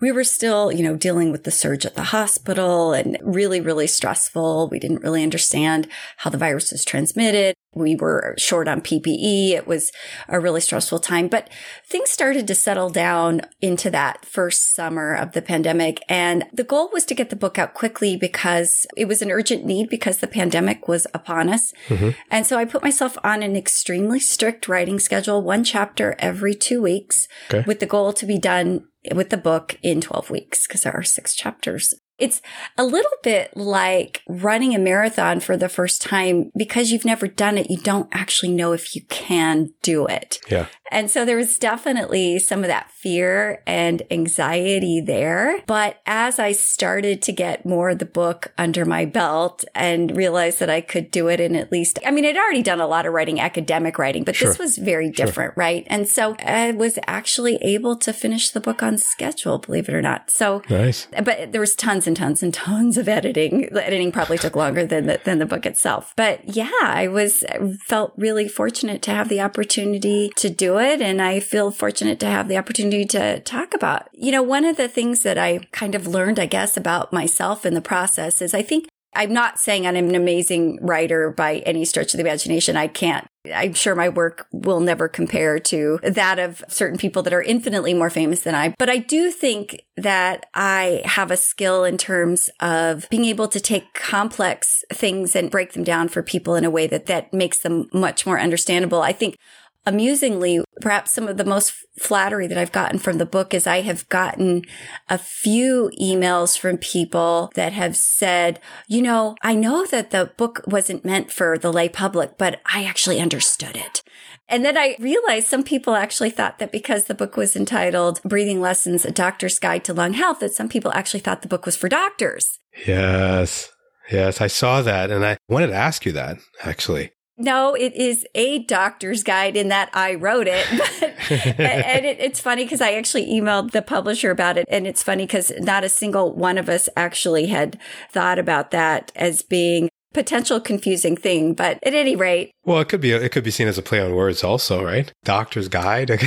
we 0.00 0.12
were 0.12 0.24
still, 0.24 0.70
you 0.70 0.82
know, 0.82 0.96
dealing 0.96 1.32
with 1.32 1.44
the 1.44 1.50
surge 1.50 1.84
at 1.84 1.96
the 1.96 2.04
hospital 2.04 2.92
and 2.92 3.18
really, 3.20 3.60
really 3.60 3.88
stressful. 3.88 4.68
We 4.68 4.78
didn't 4.78 5.02
really 5.02 5.22
understand 5.22 5.88
how 6.18 6.30
the 6.30 6.38
virus 6.38 6.70
was 6.70 6.84
transmitted. 6.84 7.56
We 7.74 7.96
were 7.96 8.34
short 8.36 8.68
on 8.68 8.82
PPE. 8.82 9.50
It 9.50 9.66
was 9.66 9.92
a 10.28 10.38
really 10.38 10.60
stressful 10.60 10.98
time, 10.98 11.28
but 11.28 11.48
things 11.86 12.10
started 12.10 12.46
to 12.46 12.54
settle 12.54 12.90
down 12.90 13.42
into 13.60 13.90
that 13.90 14.24
first 14.26 14.74
summer 14.74 15.14
of 15.14 15.32
the 15.32 15.40
pandemic. 15.42 16.02
And 16.08 16.44
the 16.52 16.64
goal 16.64 16.90
was 16.92 17.06
to 17.06 17.14
get 17.14 17.30
the 17.30 17.36
book 17.36 17.58
out 17.58 17.72
quickly 17.72 18.16
because 18.16 18.86
it 18.96 19.06
was 19.06 19.22
an 19.22 19.30
urgent 19.30 19.64
need 19.64 19.88
because 19.88 20.18
the 20.18 20.26
pandemic 20.26 20.86
was 20.86 21.06
upon 21.14 21.48
us. 21.48 21.72
Mm-hmm. 21.88 22.10
And 22.30 22.46
so 22.46 22.58
I 22.58 22.66
put 22.66 22.82
myself 22.82 23.16
on 23.24 23.42
an 23.42 23.56
extremely 23.56 24.20
strict 24.20 24.68
writing 24.68 24.98
schedule, 24.98 25.42
one 25.42 25.64
chapter 25.64 26.14
every 26.18 26.54
two 26.54 26.82
weeks 26.82 27.26
okay. 27.50 27.64
with 27.66 27.80
the 27.80 27.86
goal 27.86 28.12
to 28.12 28.26
be 28.26 28.38
done 28.38 28.86
with 29.14 29.30
the 29.30 29.36
book 29.36 29.78
in 29.82 30.00
12 30.00 30.30
weeks 30.30 30.66
because 30.66 30.82
there 30.82 30.94
are 30.94 31.02
six 31.02 31.34
chapters. 31.34 31.94
It's 32.18 32.40
a 32.78 32.84
little 32.84 33.10
bit 33.22 33.56
like 33.56 34.22
running 34.28 34.74
a 34.74 34.78
marathon 34.78 35.40
for 35.40 35.56
the 35.56 35.68
first 35.68 36.02
time 36.02 36.52
because 36.56 36.92
you've 36.92 37.04
never 37.04 37.26
done 37.26 37.58
it. 37.58 37.70
You 37.70 37.78
don't 37.78 38.08
actually 38.12 38.52
know 38.52 38.72
if 38.72 38.94
you 38.94 39.02
can 39.08 39.70
do 39.82 40.06
it. 40.06 40.38
Yeah. 40.48 40.66
And 40.92 41.10
so 41.10 41.24
there 41.24 41.36
was 41.36 41.58
definitely 41.58 42.38
some 42.38 42.60
of 42.60 42.68
that 42.68 42.90
fear 42.90 43.62
and 43.66 44.02
anxiety 44.10 45.00
there. 45.00 45.62
But 45.66 46.00
as 46.06 46.38
I 46.38 46.52
started 46.52 47.22
to 47.22 47.32
get 47.32 47.64
more 47.64 47.90
of 47.90 47.98
the 47.98 48.04
book 48.04 48.52
under 48.58 48.84
my 48.84 49.06
belt 49.06 49.64
and 49.74 50.14
realized 50.14 50.60
that 50.60 50.68
I 50.68 50.82
could 50.82 51.10
do 51.10 51.28
it 51.28 51.40
in 51.40 51.56
at 51.56 51.72
least, 51.72 51.98
I 52.04 52.10
mean, 52.10 52.26
I'd 52.26 52.36
already 52.36 52.62
done 52.62 52.80
a 52.80 52.86
lot 52.86 53.06
of 53.06 53.14
writing, 53.14 53.40
academic 53.40 53.98
writing, 53.98 54.22
but 54.22 54.36
sure. 54.36 54.48
this 54.48 54.58
was 54.58 54.76
very 54.76 55.08
different, 55.08 55.54
sure. 55.54 55.60
right? 55.60 55.86
And 55.88 56.06
so 56.06 56.36
I 56.44 56.72
was 56.72 56.98
actually 57.06 57.56
able 57.56 57.96
to 57.96 58.12
finish 58.12 58.50
the 58.50 58.60
book 58.60 58.82
on 58.82 58.98
schedule, 58.98 59.58
believe 59.58 59.88
it 59.88 59.94
or 59.94 60.02
not. 60.02 60.30
So 60.30 60.62
nice. 60.68 61.08
But 61.24 61.52
there 61.52 61.60
was 61.60 61.74
tons 61.74 62.06
and 62.06 62.16
tons 62.16 62.42
and 62.42 62.52
tons 62.52 62.98
of 62.98 63.08
editing. 63.08 63.70
The 63.72 63.84
editing 63.84 64.12
probably 64.12 64.36
took 64.36 64.54
longer 64.54 64.84
than 64.84 65.06
the, 65.06 65.20
than 65.24 65.38
the 65.38 65.46
book 65.46 65.64
itself. 65.64 66.12
But 66.16 66.54
yeah, 66.54 66.70
I 66.82 67.08
was 67.08 67.44
felt 67.86 68.12
really 68.18 68.46
fortunate 68.46 69.00
to 69.02 69.10
have 69.10 69.30
the 69.30 69.40
opportunity 69.40 70.30
to 70.36 70.50
do 70.50 70.78
it 70.78 70.81
it. 70.82 71.00
And 71.00 71.22
I 71.22 71.40
feel 71.40 71.70
fortunate 71.70 72.20
to 72.20 72.26
have 72.26 72.48
the 72.48 72.58
opportunity 72.58 73.04
to 73.06 73.40
talk 73.40 73.74
about. 73.74 74.08
You 74.12 74.32
know, 74.32 74.42
one 74.42 74.64
of 74.64 74.76
the 74.76 74.88
things 74.88 75.22
that 75.22 75.38
I 75.38 75.60
kind 75.72 75.94
of 75.94 76.06
learned, 76.06 76.38
I 76.38 76.46
guess, 76.46 76.76
about 76.76 77.12
myself 77.12 77.64
in 77.64 77.74
the 77.74 77.80
process 77.80 78.42
is 78.42 78.54
I 78.54 78.62
think 78.62 78.88
I'm 79.14 79.32
not 79.32 79.58
saying 79.58 79.86
I'm 79.86 79.96
an 79.96 80.14
amazing 80.14 80.78
writer 80.80 81.30
by 81.30 81.56
any 81.58 81.84
stretch 81.84 82.14
of 82.14 82.18
the 82.18 82.24
imagination. 82.24 82.76
I 82.76 82.88
can't. 82.88 83.26
I'm 83.52 83.74
sure 83.74 83.94
my 83.94 84.08
work 84.08 84.46
will 84.52 84.80
never 84.80 85.08
compare 85.08 85.58
to 85.58 85.98
that 86.02 86.38
of 86.38 86.64
certain 86.68 86.96
people 86.96 87.22
that 87.24 87.32
are 87.32 87.42
infinitely 87.42 87.92
more 87.92 88.08
famous 88.08 88.42
than 88.42 88.54
I. 88.54 88.74
But 88.78 88.88
I 88.88 88.98
do 88.98 89.30
think 89.30 89.82
that 89.96 90.46
I 90.54 91.02
have 91.04 91.30
a 91.30 91.36
skill 91.36 91.84
in 91.84 91.98
terms 91.98 92.50
of 92.60 93.08
being 93.10 93.24
able 93.24 93.48
to 93.48 93.60
take 93.60 93.94
complex 93.94 94.84
things 94.92 95.34
and 95.34 95.50
break 95.50 95.72
them 95.72 95.84
down 95.84 96.08
for 96.08 96.22
people 96.22 96.54
in 96.54 96.64
a 96.64 96.70
way 96.70 96.86
that 96.86 97.06
that 97.06 97.34
makes 97.34 97.58
them 97.58 97.88
much 97.92 98.24
more 98.24 98.38
understandable. 98.38 99.02
I 99.02 99.12
think 99.12 99.36
Amusingly, 99.84 100.62
perhaps 100.80 101.10
some 101.10 101.26
of 101.26 101.36
the 101.36 101.44
most 101.44 101.72
flattery 101.98 102.46
that 102.46 102.56
I've 102.56 102.72
gotten 102.72 102.98
from 102.98 103.18
the 103.18 103.26
book 103.26 103.52
is 103.52 103.66
I 103.66 103.80
have 103.80 104.08
gotten 104.08 104.62
a 105.08 105.18
few 105.18 105.90
emails 106.00 106.56
from 106.56 106.78
people 106.78 107.50
that 107.54 107.72
have 107.72 107.96
said, 107.96 108.60
you 108.86 109.02
know, 109.02 109.34
I 109.42 109.54
know 109.54 109.84
that 109.86 110.10
the 110.10 110.32
book 110.36 110.62
wasn't 110.66 111.04
meant 111.04 111.32
for 111.32 111.58
the 111.58 111.72
lay 111.72 111.88
public, 111.88 112.38
but 112.38 112.60
I 112.64 112.84
actually 112.84 113.20
understood 113.20 113.76
it. 113.76 114.02
And 114.48 114.64
then 114.64 114.76
I 114.76 114.96
realized 115.00 115.48
some 115.48 115.64
people 115.64 115.94
actually 115.94 116.30
thought 116.30 116.58
that 116.58 116.70
because 116.70 117.04
the 117.04 117.14
book 117.14 117.36
was 117.36 117.56
entitled 117.56 118.22
Breathing 118.22 118.60
Lessons, 118.60 119.04
A 119.04 119.10
Doctor's 119.10 119.58
Guide 119.58 119.84
to 119.84 119.94
Lung 119.94 120.12
Health, 120.12 120.40
that 120.40 120.54
some 120.54 120.68
people 120.68 120.92
actually 120.92 121.20
thought 121.20 121.42
the 121.42 121.48
book 121.48 121.66
was 121.66 121.76
for 121.76 121.88
doctors. 121.88 122.46
Yes. 122.86 123.72
Yes, 124.10 124.40
I 124.40 124.46
saw 124.46 124.82
that. 124.82 125.10
And 125.10 125.24
I 125.24 125.38
wanted 125.48 125.68
to 125.68 125.74
ask 125.74 126.04
you 126.04 126.12
that 126.12 126.38
actually. 126.62 127.12
No, 127.42 127.74
it 127.74 127.92
is 127.94 128.24
a 128.36 128.60
doctor's 128.60 129.24
guide 129.24 129.56
in 129.56 129.66
that 129.68 129.90
I 129.92 130.14
wrote 130.14 130.46
it. 130.48 130.64
But, 131.22 131.60
and 131.60 132.04
it, 132.04 132.18
it's 132.20 132.40
funny 132.40 132.64
because 132.64 132.80
I 132.80 132.94
actually 132.94 133.26
emailed 133.26 133.70
the 133.70 133.80
publisher 133.80 134.30
about 134.30 134.58
it. 134.58 134.66
And 134.68 134.86
it's 134.86 135.02
funny 135.02 135.24
because 135.24 135.52
not 135.58 135.84
a 135.84 135.88
single 135.88 136.34
one 136.34 136.58
of 136.58 136.68
us 136.68 136.88
actually 136.96 137.46
had 137.46 137.78
thought 138.10 138.38
about 138.38 138.70
that 138.72 139.12
as 139.14 139.40
being 139.40 139.88
potential 140.12 140.60
confusing 140.60 141.16
thing. 141.16 141.54
But 141.54 141.78
at 141.84 141.94
any 141.94 142.16
rate, 142.16 142.50
well, 142.64 142.80
it 142.80 142.88
could 142.88 143.00
be 143.00 143.12
it 143.12 143.30
could 143.30 143.44
be 143.44 143.50
seen 143.50 143.68
as 143.68 143.78
a 143.78 143.82
play 143.82 144.00
on 144.00 144.14
words, 144.14 144.44
also, 144.44 144.84
right? 144.84 145.12
Doctor's 145.24 145.68
guide, 145.68 146.10
a, 146.10 146.18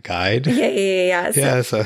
guide. 0.00 0.46
Yeah, 0.46 0.68
yeah, 0.68 1.06
yeah. 1.06 1.30
So, 1.32 1.40
yeah, 1.40 1.62
so, 1.62 1.84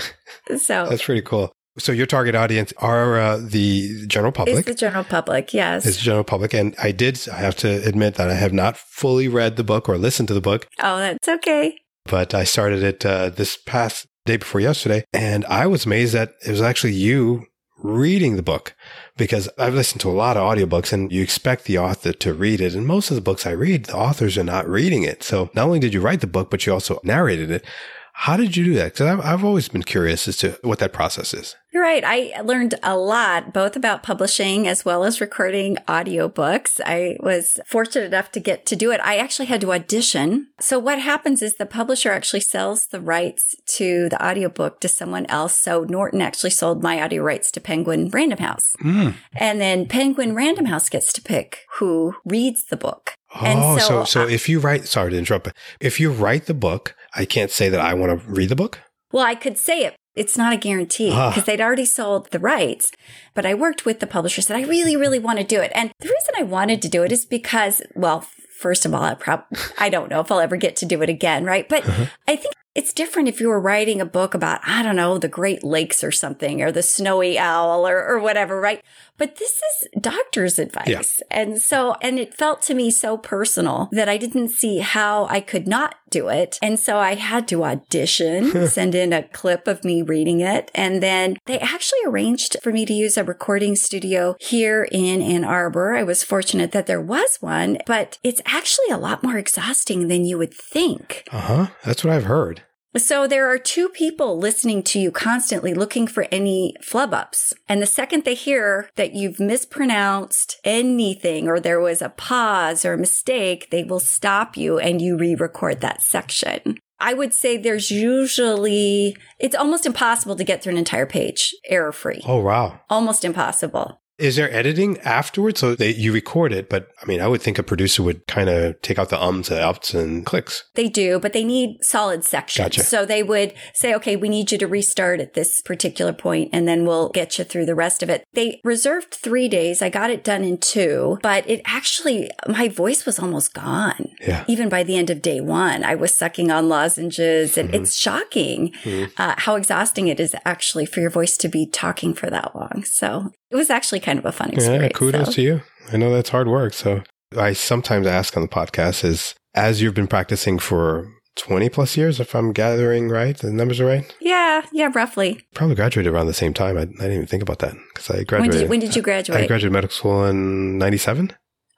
so 0.56 0.86
that's 0.88 1.04
pretty 1.04 1.22
cool. 1.22 1.52
So 1.78 1.92
your 1.92 2.06
target 2.06 2.34
audience 2.34 2.72
are 2.78 3.18
uh, 3.18 3.36
the 3.38 4.06
general 4.06 4.32
public. 4.32 4.58
It's 4.58 4.66
the 4.66 4.74
general 4.74 5.04
public, 5.04 5.54
yes. 5.54 5.86
It's 5.86 5.96
the 5.96 6.02
general 6.02 6.24
public, 6.24 6.52
and 6.52 6.74
I 6.82 6.92
did. 6.92 7.26
I 7.32 7.36
have 7.36 7.56
to 7.56 7.82
admit 7.86 8.16
that 8.16 8.28
I 8.28 8.34
have 8.34 8.52
not 8.52 8.76
fully 8.76 9.26
read 9.26 9.56
the 9.56 9.64
book 9.64 9.88
or 9.88 9.96
listened 9.96 10.28
to 10.28 10.34
the 10.34 10.40
book. 10.40 10.68
Oh, 10.80 10.98
that's 10.98 11.28
okay. 11.28 11.78
But 12.04 12.34
I 12.34 12.44
started 12.44 12.82
it 12.82 13.06
uh, 13.06 13.30
this 13.30 13.56
past 13.56 14.06
day 14.26 14.36
before 14.36 14.60
yesterday, 14.60 15.04
and 15.12 15.46
I 15.46 15.66
was 15.66 15.86
amazed 15.86 16.12
that 16.14 16.34
it 16.46 16.50
was 16.50 16.60
actually 16.60 16.92
you 16.92 17.46
reading 17.82 18.36
the 18.36 18.42
book 18.42 18.74
because 19.16 19.48
I've 19.58 19.74
listened 19.74 20.00
to 20.02 20.10
a 20.10 20.12
lot 20.12 20.36
of 20.36 20.42
audiobooks 20.42 20.92
and 20.92 21.10
you 21.10 21.22
expect 21.22 21.64
the 21.64 21.78
author 21.78 22.12
to 22.12 22.34
read 22.34 22.60
it. 22.60 22.74
And 22.74 22.86
most 22.86 23.10
of 23.10 23.16
the 23.16 23.20
books 23.20 23.46
I 23.46 23.50
read, 23.50 23.86
the 23.86 23.96
authors 23.96 24.38
are 24.38 24.44
not 24.44 24.68
reading 24.68 25.02
it. 25.02 25.22
So 25.22 25.50
not 25.54 25.66
only 25.66 25.80
did 25.80 25.92
you 25.92 26.00
write 26.00 26.20
the 26.20 26.26
book, 26.26 26.50
but 26.50 26.64
you 26.64 26.72
also 26.72 27.00
narrated 27.02 27.50
it. 27.50 27.64
How 28.12 28.36
did 28.36 28.56
you 28.56 28.64
do 28.64 28.74
that? 28.74 28.92
Because 28.92 29.06
I've, 29.06 29.20
I've 29.24 29.44
always 29.44 29.68
been 29.68 29.82
curious 29.82 30.28
as 30.28 30.36
to 30.38 30.58
what 30.62 30.78
that 30.78 30.92
process 30.92 31.34
is. 31.34 31.56
You're 31.72 31.82
right. 31.82 32.04
I 32.04 32.38
learned 32.42 32.74
a 32.82 32.96
lot, 32.96 33.54
both 33.54 33.76
about 33.76 34.02
publishing 34.02 34.68
as 34.68 34.84
well 34.84 35.04
as 35.04 35.22
recording 35.22 35.76
audiobooks. 35.88 36.80
I 36.84 37.16
was 37.20 37.58
fortunate 37.66 38.04
enough 38.04 38.30
to 38.32 38.40
get 38.40 38.66
to 38.66 38.76
do 38.76 38.92
it. 38.92 39.00
I 39.02 39.16
actually 39.16 39.46
had 39.46 39.62
to 39.62 39.72
audition. 39.72 40.48
So 40.60 40.78
what 40.78 41.00
happens 41.00 41.40
is 41.40 41.54
the 41.54 41.64
publisher 41.64 42.12
actually 42.12 42.40
sells 42.40 42.86
the 42.88 43.00
rights 43.00 43.54
to 43.78 44.10
the 44.10 44.22
audiobook 44.22 44.80
to 44.80 44.88
someone 44.88 45.24
else. 45.26 45.58
So 45.58 45.84
Norton 45.84 46.20
actually 46.20 46.50
sold 46.50 46.82
my 46.82 47.02
audio 47.02 47.22
rights 47.22 47.50
to 47.52 47.60
Penguin 47.60 48.10
Random 48.10 48.38
House. 48.38 48.76
Mm. 48.84 49.14
And 49.34 49.58
then 49.58 49.86
Penguin 49.86 50.34
Random 50.34 50.66
House 50.66 50.90
gets 50.90 51.12
to 51.14 51.22
pick 51.22 51.60
who 51.78 52.14
reads 52.26 52.66
the 52.66 52.76
book. 52.76 53.14
Oh, 53.34 53.78
so, 53.78 53.88
so, 53.88 54.04
so 54.04 54.28
if 54.28 54.48
you 54.48 54.60
write, 54.60 54.86
sorry 54.86 55.12
to 55.12 55.18
interrupt, 55.18 55.44
but 55.44 55.54
if 55.80 55.98
you 55.98 56.10
write 56.12 56.44
the 56.44 56.54
book, 56.54 56.94
I 57.14 57.24
can't 57.24 57.50
say 57.50 57.68
that 57.68 57.80
I 57.80 57.94
want 57.94 58.20
to 58.20 58.28
read 58.28 58.48
the 58.48 58.56
book. 58.56 58.80
Well, 59.12 59.24
I 59.24 59.34
could 59.34 59.58
say 59.58 59.84
it. 59.84 59.96
It's 60.14 60.36
not 60.36 60.52
a 60.52 60.58
guarantee 60.58 61.10
because 61.10 61.38
ah. 61.38 61.44
they'd 61.46 61.60
already 61.60 61.86
sold 61.86 62.30
the 62.30 62.38
rights. 62.38 62.92
But 63.34 63.46
I 63.46 63.54
worked 63.54 63.86
with 63.86 64.00
the 64.00 64.06
publisher, 64.06 64.42
said, 64.42 64.56
I 64.56 64.66
really, 64.66 64.96
really 64.96 65.18
want 65.18 65.38
to 65.38 65.44
do 65.44 65.60
it. 65.60 65.72
And 65.74 65.90
the 66.00 66.08
reason 66.08 66.34
I 66.36 66.42
wanted 66.42 66.82
to 66.82 66.88
do 66.88 67.02
it 67.02 67.12
is 67.12 67.24
because, 67.24 67.82
well, 67.94 68.26
first 68.58 68.84
of 68.84 68.94
all, 68.94 69.02
I 69.02 69.14
prob- 69.14 69.46
I 69.78 69.88
don't 69.88 70.10
know 70.10 70.20
if 70.20 70.30
I'll 70.30 70.40
ever 70.40 70.56
get 70.56 70.76
to 70.76 70.86
do 70.86 71.02
it 71.02 71.08
again, 71.08 71.44
right? 71.44 71.66
But 71.68 71.88
uh-huh. 71.88 72.06
I 72.28 72.36
think 72.36 72.54
it's 72.74 72.92
different 72.92 73.28
if 73.28 73.40
you 73.40 73.48
were 73.48 73.60
writing 73.60 74.00
a 74.00 74.06
book 74.06 74.34
about, 74.34 74.60
I 74.64 74.82
don't 74.82 74.96
know, 74.96 75.18
the 75.18 75.28
Great 75.28 75.62
Lakes 75.62 76.02
or 76.02 76.10
something, 76.10 76.62
or 76.62 76.72
the 76.72 76.82
snowy 76.82 77.38
owl 77.38 77.86
or, 77.86 78.02
or 78.06 78.18
whatever, 78.18 78.60
right? 78.60 78.82
But 79.18 79.36
this 79.36 79.50
is 79.52 79.88
doctor's 80.00 80.58
advice. 80.58 80.86
Yeah. 80.88 81.26
And 81.30 81.60
so, 81.60 81.96
and 82.00 82.18
it 82.18 82.34
felt 82.34 82.62
to 82.62 82.74
me 82.74 82.90
so 82.90 83.16
personal 83.18 83.88
that 83.92 84.08
I 84.08 84.16
didn't 84.16 84.48
see 84.48 84.78
how 84.78 85.26
I 85.26 85.40
could 85.40 85.66
not 85.66 85.96
do 86.12 86.28
it. 86.28 86.58
And 86.62 86.78
so 86.78 86.98
I 86.98 87.14
had 87.14 87.48
to 87.48 87.64
audition, 87.64 88.66
send 88.68 88.94
in 88.94 89.12
a 89.12 89.24
clip 89.24 89.66
of 89.66 89.84
me 89.84 90.02
reading 90.02 90.40
it. 90.40 90.70
And 90.74 91.02
then 91.02 91.38
they 91.46 91.58
actually 91.58 92.00
arranged 92.06 92.56
for 92.62 92.72
me 92.72 92.86
to 92.86 92.92
use 92.92 93.16
a 93.16 93.24
recording 93.24 93.74
studio 93.74 94.36
here 94.40 94.86
in 94.92 95.22
Ann 95.22 95.44
Arbor. 95.44 95.94
I 95.94 96.02
was 96.02 96.22
fortunate 96.22 96.72
that 96.72 96.86
there 96.86 97.00
was 97.00 97.38
one, 97.40 97.78
but 97.86 98.18
it's 98.22 98.42
actually 98.46 98.90
a 98.90 98.98
lot 98.98 99.22
more 99.22 99.38
exhausting 99.38 100.08
than 100.08 100.24
you 100.24 100.38
would 100.38 100.54
think. 100.54 101.26
Uh 101.32 101.40
huh. 101.40 101.66
That's 101.84 102.04
what 102.04 102.12
I've 102.14 102.24
heard. 102.24 102.62
So 102.96 103.26
there 103.26 103.48
are 103.48 103.58
two 103.58 103.88
people 103.88 104.38
listening 104.38 104.82
to 104.84 104.98
you 104.98 105.10
constantly 105.10 105.72
looking 105.72 106.06
for 106.06 106.26
any 106.30 106.74
flub 106.82 107.14
ups. 107.14 107.54
And 107.68 107.80
the 107.80 107.86
second 107.86 108.24
they 108.24 108.34
hear 108.34 108.90
that 108.96 109.14
you've 109.14 109.40
mispronounced 109.40 110.58
anything 110.62 111.48
or 111.48 111.58
there 111.58 111.80
was 111.80 112.02
a 112.02 112.10
pause 112.10 112.84
or 112.84 112.92
a 112.92 112.98
mistake, 112.98 113.70
they 113.70 113.82
will 113.82 114.00
stop 114.00 114.56
you 114.56 114.78
and 114.78 115.00
you 115.00 115.16
re-record 115.16 115.80
that 115.80 116.02
section. 116.02 116.78
I 117.00 117.14
would 117.14 117.34
say 117.34 117.56
there's 117.56 117.90
usually, 117.90 119.16
it's 119.40 119.56
almost 119.56 119.86
impossible 119.86 120.36
to 120.36 120.44
get 120.44 120.62
through 120.62 120.72
an 120.72 120.78
entire 120.78 121.06
page 121.06 121.52
error 121.68 121.92
free. 121.92 122.22
Oh, 122.26 122.40
wow. 122.40 122.80
Almost 122.90 123.24
impossible. 123.24 124.01
Is 124.18 124.36
there 124.36 124.52
editing 124.52 124.98
afterwards? 125.00 125.60
So 125.60 125.74
they, 125.74 125.92
you 125.94 126.12
record 126.12 126.52
it, 126.52 126.68
but 126.68 126.88
I 127.02 127.06
mean, 127.06 127.20
I 127.20 127.28
would 127.28 127.42
think 127.42 127.58
a 127.58 127.62
producer 127.62 128.02
would 128.02 128.26
kind 128.26 128.48
of 128.48 128.80
take 128.82 128.98
out 128.98 129.08
the 129.08 129.20
ums, 129.20 129.50
and 129.50 129.58
outs, 129.58 129.94
and 129.94 130.24
clicks. 130.24 130.64
They 130.74 130.88
do, 130.88 131.18
but 131.18 131.32
they 131.32 131.44
need 131.44 131.78
solid 131.82 132.24
sections. 132.24 132.64
Gotcha. 132.64 132.82
So 132.82 133.04
they 133.04 133.22
would 133.22 133.54
say, 133.74 133.94
okay, 133.94 134.16
we 134.16 134.28
need 134.28 134.52
you 134.52 134.58
to 134.58 134.66
restart 134.66 135.20
at 135.20 135.34
this 135.34 135.60
particular 135.60 136.12
point, 136.12 136.50
and 136.52 136.68
then 136.68 136.86
we'll 136.86 137.08
get 137.10 137.38
you 137.38 137.44
through 137.44 137.66
the 137.66 137.74
rest 137.74 138.02
of 138.02 138.10
it. 138.10 138.24
They 138.32 138.60
reserved 138.64 139.14
three 139.14 139.48
days. 139.48 139.82
I 139.82 139.88
got 139.88 140.10
it 140.10 140.24
done 140.24 140.44
in 140.44 140.58
two, 140.58 141.18
but 141.22 141.48
it 141.48 141.62
actually, 141.64 142.30
my 142.46 142.68
voice 142.68 143.06
was 143.06 143.18
almost 143.18 143.54
gone. 143.54 144.10
Yeah. 144.20 144.44
Even 144.46 144.68
by 144.68 144.82
the 144.82 144.96
end 144.96 145.10
of 145.10 145.22
day 145.22 145.40
one, 145.40 145.82
I 145.82 145.94
was 145.94 146.14
sucking 146.14 146.50
on 146.50 146.68
lozenges, 146.68 147.56
and 147.58 147.70
mm-hmm. 147.70 147.82
it's 147.82 147.96
shocking 147.96 148.72
mm-hmm. 148.82 149.10
uh, 149.16 149.34
how 149.38 149.56
exhausting 149.56 150.08
it 150.08 150.20
is 150.20 150.36
actually 150.44 150.86
for 150.86 151.00
your 151.00 151.10
voice 151.10 151.36
to 151.38 151.48
be 151.48 151.66
talking 151.66 152.14
for 152.14 152.30
that 152.30 152.54
long. 152.54 152.84
So 152.84 153.32
it 153.52 153.56
was 153.56 153.70
actually 153.70 154.00
kind 154.00 154.18
of 154.18 154.24
a 154.24 154.32
fun 154.32 154.50
experience. 154.50 154.82
Yeah, 154.82 154.98
kudos 154.98 155.26
so. 155.26 155.32
to 155.32 155.42
you. 155.42 155.60
I 155.92 155.96
know 155.98 156.12
that's 156.12 156.30
hard 156.30 156.48
work. 156.48 156.72
So 156.72 157.02
I 157.36 157.52
sometimes 157.52 158.06
ask 158.06 158.36
on 158.36 158.42
the 158.42 158.48
podcast 158.48 159.04
is 159.04 159.34
as 159.54 159.82
you've 159.82 159.94
been 159.94 160.06
practicing 160.06 160.58
for 160.58 161.06
20 161.36 161.68
plus 161.68 161.96
years, 161.96 162.18
if 162.18 162.34
I'm 162.34 162.52
gathering 162.52 163.08
right, 163.08 163.36
the 163.36 163.52
numbers 163.52 163.80
are 163.80 163.86
right? 163.86 164.14
Yeah, 164.20 164.64
yeah, 164.72 164.90
roughly. 164.94 165.40
Probably 165.54 165.74
graduated 165.74 166.12
around 166.12 166.26
the 166.26 166.34
same 166.34 166.54
time. 166.54 166.76
I, 166.76 166.82
I 166.82 166.84
didn't 166.84 167.12
even 167.12 167.26
think 167.26 167.42
about 167.42 167.58
that 167.58 167.74
because 167.92 168.10
I 168.10 168.24
graduated. 168.24 168.38
When 168.54 168.60
did, 168.60 168.70
when 168.70 168.80
did, 168.80 168.96
you 168.96 169.02
graduate? 169.02 169.40
I 169.40 169.46
graduated 169.46 169.72
medical 169.72 169.94
school 169.94 170.24
in 170.24 170.78
97. 170.78 171.32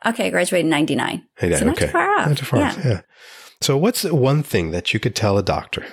Okay, 0.06 0.26
I 0.26 0.30
graduated 0.30 0.66
in 0.66 0.70
99. 0.70 1.22
99 1.40 1.58
so 1.58 1.66
not 1.66 1.76
okay. 1.76 1.86
too 1.86 1.92
far 1.92 2.18
off. 2.18 2.28
Not 2.28 2.38
too 2.38 2.44
far 2.44 2.60
yeah. 2.60 2.68
off, 2.68 2.84
yeah. 2.84 3.00
So 3.60 3.76
what's 3.76 4.04
one 4.04 4.42
thing 4.42 4.70
that 4.72 4.92
you 4.92 5.00
could 5.00 5.16
tell 5.16 5.38
a 5.38 5.42
doctor 5.42 5.86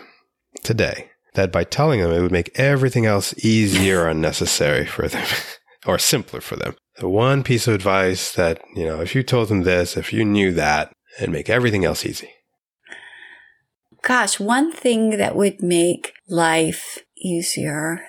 today 0.63 1.09
that 1.33 1.51
by 1.51 1.63
telling 1.63 2.01
them 2.01 2.11
it 2.11 2.21
would 2.21 2.31
make 2.31 2.51
everything 2.55 3.05
else 3.05 3.33
easier 3.43 4.01
or 4.01 4.09
unnecessary 4.09 4.85
for 4.85 5.07
them? 5.07 5.25
or 5.85 5.97
simpler 5.97 6.41
for 6.41 6.55
them. 6.55 6.75
The 6.97 7.09
one 7.09 7.43
piece 7.43 7.67
of 7.67 7.73
advice 7.73 8.33
that, 8.33 8.61
you 8.75 8.85
know, 8.85 9.01
if 9.01 9.15
you 9.15 9.23
told 9.23 9.47
them 9.47 9.63
this, 9.63 9.97
if 9.97 10.13
you 10.13 10.25
knew 10.25 10.51
that, 10.53 10.91
it'd 11.17 11.29
make 11.29 11.49
everything 11.49 11.85
else 11.85 12.05
easy. 12.05 12.29
Gosh, 14.03 14.39
one 14.39 14.71
thing 14.71 15.17
that 15.17 15.35
would 15.35 15.61
make 15.61 16.13
life 16.27 16.99
easier. 17.17 18.01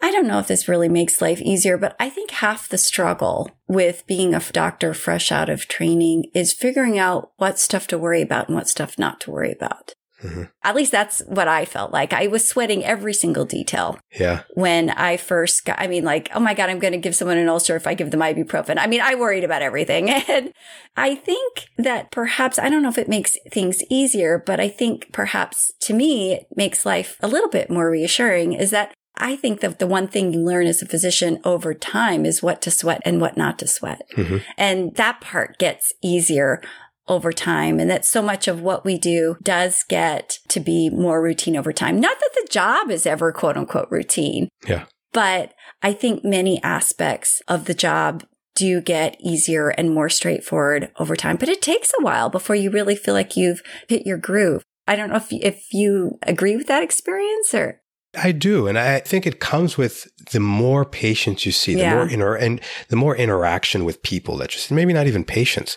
I 0.00 0.10
don't 0.10 0.28
know 0.28 0.38
if 0.38 0.46
this 0.46 0.68
really 0.68 0.88
makes 0.88 1.20
life 1.20 1.40
easier, 1.40 1.76
but 1.76 1.96
I 1.98 2.08
think 2.08 2.30
half 2.30 2.68
the 2.68 2.78
struggle 2.78 3.50
with 3.66 4.06
being 4.06 4.32
a 4.32 4.40
doctor 4.40 4.94
fresh 4.94 5.32
out 5.32 5.48
of 5.48 5.66
training 5.66 6.30
is 6.34 6.52
figuring 6.52 6.98
out 6.98 7.32
what 7.36 7.58
stuff 7.58 7.86
to 7.88 7.98
worry 7.98 8.22
about 8.22 8.48
and 8.48 8.56
what 8.56 8.68
stuff 8.68 8.98
not 8.98 9.20
to 9.22 9.30
worry 9.30 9.52
about. 9.52 9.92
Mm-hmm. 10.22 10.44
At 10.64 10.74
least 10.74 10.92
that's 10.92 11.20
what 11.26 11.48
I 11.48 11.64
felt 11.64 11.92
like. 11.92 12.12
I 12.12 12.26
was 12.26 12.46
sweating 12.46 12.84
every 12.84 13.14
single 13.14 13.44
detail. 13.44 13.98
Yeah. 14.18 14.42
When 14.54 14.90
I 14.90 15.16
first 15.16 15.64
got, 15.64 15.80
I 15.80 15.86
mean, 15.86 16.04
like, 16.04 16.28
oh 16.34 16.40
my 16.40 16.54
God, 16.54 16.70
I'm 16.70 16.80
going 16.80 16.92
to 16.92 16.98
give 16.98 17.14
someone 17.14 17.38
an 17.38 17.48
ulcer 17.48 17.76
if 17.76 17.86
I 17.86 17.94
give 17.94 18.10
them 18.10 18.20
ibuprofen. 18.20 18.78
I 18.78 18.86
mean, 18.86 19.00
I 19.00 19.14
worried 19.14 19.44
about 19.44 19.62
everything. 19.62 20.10
And 20.28 20.52
I 20.96 21.14
think 21.14 21.68
that 21.78 22.10
perhaps, 22.10 22.58
I 22.58 22.68
don't 22.68 22.82
know 22.82 22.88
if 22.88 22.98
it 22.98 23.08
makes 23.08 23.36
things 23.50 23.82
easier, 23.88 24.42
but 24.44 24.60
I 24.60 24.68
think 24.68 25.10
perhaps 25.12 25.72
to 25.82 25.94
me, 25.94 26.34
it 26.34 26.46
makes 26.54 26.84
life 26.84 27.16
a 27.20 27.28
little 27.28 27.48
bit 27.48 27.70
more 27.70 27.90
reassuring 27.90 28.52
is 28.52 28.70
that 28.72 28.92
I 29.16 29.36
think 29.36 29.60
that 29.60 29.78
the 29.78 29.86
one 29.86 30.08
thing 30.08 30.32
you 30.32 30.40
learn 30.40 30.66
as 30.66 30.80
a 30.80 30.86
physician 30.86 31.40
over 31.44 31.74
time 31.74 32.24
is 32.24 32.42
what 32.42 32.62
to 32.62 32.70
sweat 32.70 33.00
and 33.04 33.20
what 33.20 33.36
not 33.36 33.58
to 33.60 33.66
sweat. 33.66 34.02
Mm-hmm. 34.16 34.38
And 34.56 34.94
that 34.96 35.20
part 35.20 35.58
gets 35.58 35.92
easier 36.02 36.62
over 37.08 37.32
time 37.32 37.80
and 37.80 37.90
that 37.90 38.04
so 38.04 38.22
much 38.22 38.48
of 38.48 38.60
what 38.60 38.84
we 38.84 38.98
do 38.98 39.36
does 39.42 39.82
get 39.84 40.38
to 40.48 40.60
be 40.60 40.90
more 40.90 41.22
routine 41.22 41.56
over 41.56 41.72
time. 41.72 42.00
Not 42.00 42.18
that 42.20 42.30
the 42.34 42.48
job 42.50 42.90
is 42.90 43.06
ever 43.06 43.32
quote 43.32 43.56
unquote 43.56 43.90
routine. 43.90 44.48
Yeah. 44.66 44.84
But 45.12 45.54
I 45.82 45.92
think 45.92 46.24
many 46.24 46.62
aspects 46.62 47.40
of 47.48 47.64
the 47.64 47.74
job 47.74 48.24
do 48.54 48.80
get 48.80 49.16
easier 49.20 49.68
and 49.68 49.94
more 49.94 50.08
straightforward 50.08 50.90
over 50.98 51.14
time, 51.14 51.36
but 51.36 51.48
it 51.48 51.62
takes 51.62 51.92
a 51.98 52.02
while 52.02 52.28
before 52.28 52.56
you 52.56 52.70
really 52.70 52.96
feel 52.96 53.14
like 53.14 53.36
you've 53.36 53.62
hit 53.88 54.04
your 54.04 54.18
groove. 54.18 54.64
I 54.86 54.96
don't 54.96 55.10
know 55.10 55.16
if, 55.16 55.28
if 55.30 55.72
you 55.72 56.18
agree 56.22 56.56
with 56.56 56.66
that 56.66 56.82
experience 56.82 57.54
or. 57.54 57.80
I 58.22 58.32
do, 58.32 58.66
and 58.66 58.78
I 58.78 59.00
think 59.00 59.26
it 59.26 59.40
comes 59.40 59.78
with 59.78 60.08
the 60.30 60.40
more 60.40 60.84
patients 60.84 61.46
you 61.46 61.52
see, 61.52 61.74
the 61.74 61.80
yeah. 61.80 61.94
more 61.94 62.08
inter 62.08 62.34
and 62.36 62.60
the 62.88 62.96
more 62.96 63.16
interaction 63.16 63.84
with 63.84 64.02
people 64.02 64.36
that 64.38 64.54
you 64.54 64.60
see. 64.60 64.74
Maybe 64.74 64.92
not 64.92 65.06
even 65.06 65.24
patients. 65.24 65.76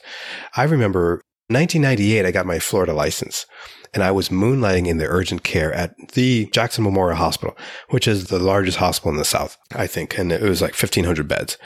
I 0.56 0.64
remember 0.64 1.22
1998, 1.48 2.26
I 2.26 2.32
got 2.32 2.46
my 2.46 2.60
Florida 2.60 2.94
license, 2.94 3.46
and 3.94 4.04
I 4.04 4.12
was 4.12 4.30
moonlighting 4.30 4.88
in 4.88 4.98
the 4.98 5.08
urgent 5.08 5.44
care 5.44 5.74
at 5.74 5.96
the 6.14 6.48
Jackson 6.48 6.84
Memorial 6.84 7.18
Hospital, 7.18 7.58
which 7.90 8.08
is 8.08 8.28
the 8.28 8.40
largest 8.40 8.78
hospital 8.78 9.12
in 9.12 9.18
the 9.18 9.26
South, 9.26 9.58
I 9.74 9.88
think, 9.88 10.18
and 10.18 10.32
it 10.32 10.42
was 10.42 10.62
like 10.62 10.72
1,500 10.72 11.28
beds. 11.28 11.58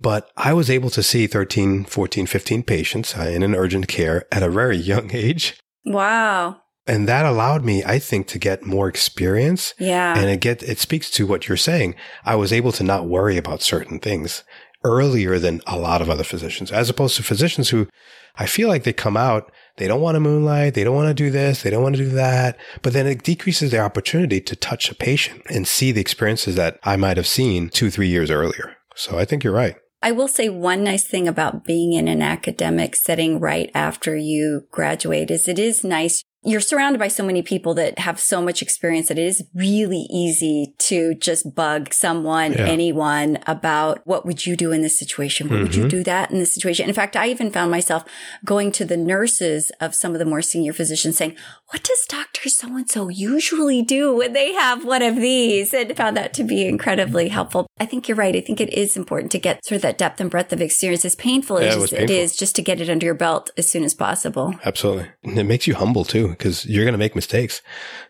But 0.00 0.30
I 0.36 0.52
was 0.52 0.68
able 0.68 0.90
to 0.90 1.02
see 1.02 1.26
13, 1.26 1.84
14, 1.84 2.26
15 2.26 2.62
patients 2.64 3.16
uh, 3.16 3.22
in 3.22 3.42
an 3.42 3.54
urgent 3.54 3.88
care 3.88 4.26
at 4.32 4.42
a 4.42 4.50
very 4.50 4.76
young 4.76 5.10
age. 5.14 5.58
Wow. 5.84 6.60
And 6.86 7.08
that 7.08 7.24
allowed 7.24 7.64
me, 7.64 7.82
I 7.82 7.98
think, 7.98 8.26
to 8.28 8.38
get 8.38 8.66
more 8.66 8.88
experience. 8.88 9.74
Yeah. 9.78 10.18
And 10.18 10.28
it 10.28 10.40
get, 10.40 10.62
it 10.62 10.78
speaks 10.78 11.10
to 11.12 11.26
what 11.26 11.48
you're 11.48 11.56
saying. 11.56 11.94
I 12.24 12.34
was 12.34 12.52
able 12.52 12.72
to 12.72 12.82
not 12.82 13.06
worry 13.06 13.38
about 13.38 13.62
certain 13.62 13.98
things 13.98 14.44
earlier 14.84 15.38
than 15.38 15.62
a 15.66 15.78
lot 15.78 16.02
of 16.02 16.10
other 16.10 16.24
physicians, 16.24 16.70
as 16.70 16.90
opposed 16.90 17.16
to 17.16 17.22
physicians 17.22 17.70
who 17.70 17.88
I 18.36 18.46
feel 18.46 18.68
like 18.68 18.84
they 18.84 18.92
come 18.92 19.16
out, 19.16 19.50
they 19.76 19.88
don't 19.88 20.00
want 20.00 20.16
to 20.16 20.20
moonlight, 20.20 20.74
they 20.74 20.84
don't 20.84 20.94
want 20.94 21.08
to 21.08 21.14
do 21.14 21.30
this, 21.30 21.62
they 21.62 21.70
don't 21.70 21.82
want 21.82 21.96
to 21.96 22.04
do 22.04 22.10
that, 22.10 22.58
but 22.82 22.92
then 22.92 23.06
it 23.06 23.22
decreases 23.22 23.70
their 23.70 23.84
opportunity 23.84 24.40
to 24.40 24.56
touch 24.56 24.90
a 24.90 24.94
patient 24.94 25.42
and 25.48 25.66
see 25.66 25.90
the 25.90 26.00
experiences 26.00 26.54
that 26.56 26.78
I 26.82 26.96
might 26.96 27.16
have 27.16 27.26
seen 27.26 27.70
two, 27.70 27.90
three 27.90 28.08
years 28.08 28.30
earlier. 28.30 28.76
So 28.94 29.18
I 29.18 29.24
think 29.24 29.42
you're 29.42 29.54
right. 29.54 29.76
I 30.02 30.12
will 30.12 30.28
say 30.28 30.50
one 30.50 30.84
nice 30.84 31.06
thing 31.06 31.26
about 31.26 31.64
being 31.64 31.94
in 31.94 32.08
an 32.08 32.20
academic 32.20 32.94
setting 32.94 33.40
right 33.40 33.70
after 33.74 34.14
you 34.16 34.66
graduate 34.70 35.30
is 35.30 35.48
it 35.48 35.58
is 35.58 35.82
nice 35.82 36.22
you're 36.44 36.60
surrounded 36.60 36.98
by 36.98 37.08
so 37.08 37.24
many 37.24 37.42
people 37.42 37.74
that 37.74 37.98
have 37.98 38.20
so 38.20 38.42
much 38.42 38.60
experience 38.60 39.08
that 39.08 39.18
it 39.18 39.26
is 39.26 39.44
really 39.54 40.06
easy 40.10 40.74
to 40.78 41.14
just 41.14 41.54
bug 41.54 41.92
someone, 41.92 42.52
yeah. 42.52 42.66
anyone 42.66 43.38
about 43.46 44.06
what 44.06 44.26
would 44.26 44.46
you 44.46 44.54
do 44.54 44.70
in 44.70 44.82
this 44.82 44.98
situation? 44.98 45.48
What 45.48 45.54
mm-hmm. 45.54 45.62
would 45.62 45.74
you 45.74 45.82
mm-hmm. 45.82 45.88
do 45.88 46.04
that 46.04 46.30
in 46.30 46.38
this 46.38 46.52
situation? 46.52 46.88
In 46.88 46.94
fact, 46.94 47.16
I 47.16 47.28
even 47.28 47.50
found 47.50 47.70
myself 47.70 48.04
going 48.44 48.72
to 48.72 48.84
the 48.84 48.96
nurses 48.96 49.72
of 49.80 49.94
some 49.94 50.12
of 50.12 50.18
the 50.18 50.24
more 50.24 50.42
senior 50.42 50.72
physicians 50.72 51.16
saying, 51.16 51.36
what 51.74 51.82
does 51.82 52.06
Dr. 52.06 52.48
So 52.48 52.68
and 52.68 52.88
so 52.88 53.08
usually 53.08 53.82
do 53.82 54.14
when 54.14 54.32
they 54.32 54.52
have 54.52 54.84
one 54.84 55.02
of 55.02 55.16
these? 55.16 55.74
And 55.74 55.96
found 55.96 56.16
that 56.16 56.32
to 56.34 56.44
be 56.44 56.68
incredibly 56.68 57.28
helpful. 57.28 57.66
I 57.80 57.84
think 57.84 58.06
you're 58.06 58.16
right. 58.16 58.36
I 58.36 58.40
think 58.40 58.60
it 58.60 58.72
is 58.72 58.96
important 58.96 59.32
to 59.32 59.40
get 59.40 59.64
sort 59.64 59.76
of 59.76 59.82
that 59.82 59.98
depth 59.98 60.20
and 60.20 60.30
breadth 60.30 60.52
of 60.52 60.60
experience, 60.60 61.04
as 61.04 61.16
painful 61.16 61.60
yeah, 61.60 61.70
as 61.70 61.74
it, 61.74 61.90
painful. 61.90 62.04
it 62.04 62.10
is, 62.10 62.36
just 62.36 62.54
to 62.54 62.62
get 62.62 62.80
it 62.80 62.88
under 62.88 63.04
your 63.04 63.16
belt 63.16 63.50
as 63.58 63.68
soon 63.68 63.82
as 63.82 63.92
possible. 63.92 64.54
Absolutely. 64.64 65.08
And 65.24 65.36
it 65.36 65.44
makes 65.44 65.66
you 65.66 65.74
humble 65.74 66.04
too 66.04 66.28
because 66.28 66.64
you're 66.64 66.84
going 66.84 66.92
to 66.92 66.98
make 66.98 67.16
mistakes. 67.16 67.60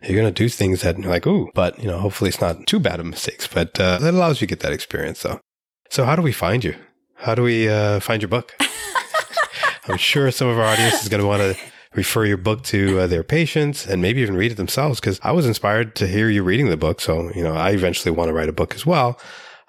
You're 0.02 0.20
going 0.20 0.32
to 0.32 0.42
do 0.42 0.50
things 0.50 0.82
that 0.82 0.98
you're 0.98 1.08
like, 1.08 1.26
ooh, 1.26 1.50
but 1.54 1.78
you 1.78 1.88
know, 1.88 1.98
hopefully 1.98 2.28
it's 2.28 2.42
not 2.42 2.66
too 2.66 2.78
bad 2.78 3.00
of 3.00 3.06
mistakes, 3.06 3.46
but 3.46 3.80
uh, 3.80 3.96
that 3.96 4.12
allows 4.12 4.42
you 4.42 4.46
to 4.46 4.54
get 4.54 4.60
that 4.60 4.74
experience 4.74 5.22
though. 5.22 5.40
So 5.88 6.04
how 6.04 6.16
do 6.16 6.22
we 6.22 6.32
find 6.32 6.64
you? 6.64 6.74
How 7.14 7.34
do 7.34 7.42
we 7.42 7.70
uh, 7.70 8.00
find 8.00 8.20
your 8.20 8.28
book? 8.28 8.54
I'm 9.88 9.96
sure 9.96 10.30
some 10.30 10.48
of 10.48 10.58
our 10.58 10.66
audience 10.66 11.02
is 11.02 11.08
going 11.08 11.22
to 11.22 11.26
want 11.26 11.40
to 11.40 11.56
refer 11.94 12.24
your 12.24 12.36
book 12.36 12.62
to 12.64 13.00
uh, 13.00 13.06
their 13.06 13.22
patients 13.22 13.86
and 13.86 14.02
maybe 14.02 14.20
even 14.20 14.36
read 14.36 14.52
it 14.52 14.56
themselves 14.56 15.00
because 15.00 15.20
I 15.22 15.32
was 15.32 15.46
inspired 15.46 15.94
to 15.96 16.06
hear 16.06 16.28
you 16.28 16.42
reading 16.42 16.68
the 16.68 16.76
book. 16.76 17.00
So, 17.00 17.32
you 17.34 17.42
know, 17.42 17.54
I 17.54 17.70
eventually 17.70 18.10
want 18.10 18.28
to 18.28 18.32
write 18.32 18.48
a 18.48 18.52
book 18.52 18.74
as 18.74 18.84
well. 18.84 19.18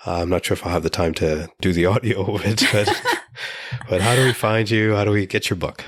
Uh, 0.06 0.22
I'm 0.22 0.30
not 0.30 0.46
sure 0.46 0.56
if 0.56 0.66
I'll 0.66 0.72
have 0.72 0.84
the 0.84 0.90
time 0.90 1.14
to 1.16 1.50
do 1.62 1.74
the 1.74 1.86
audio 1.94 2.36
of 2.36 2.46
it, 2.46 2.64
but, 2.72 3.20
but 3.90 4.02
how 4.02 4.16
do 4.16 4.26
we 4.26 4.34
find 4.34 4.70
you? 4.70 4.96
How 4.96 5.06
do 5.06 5.12
we 5.12 5.26
get 5.26 5.50
your 5.50 5.58
book? 5.58 5.84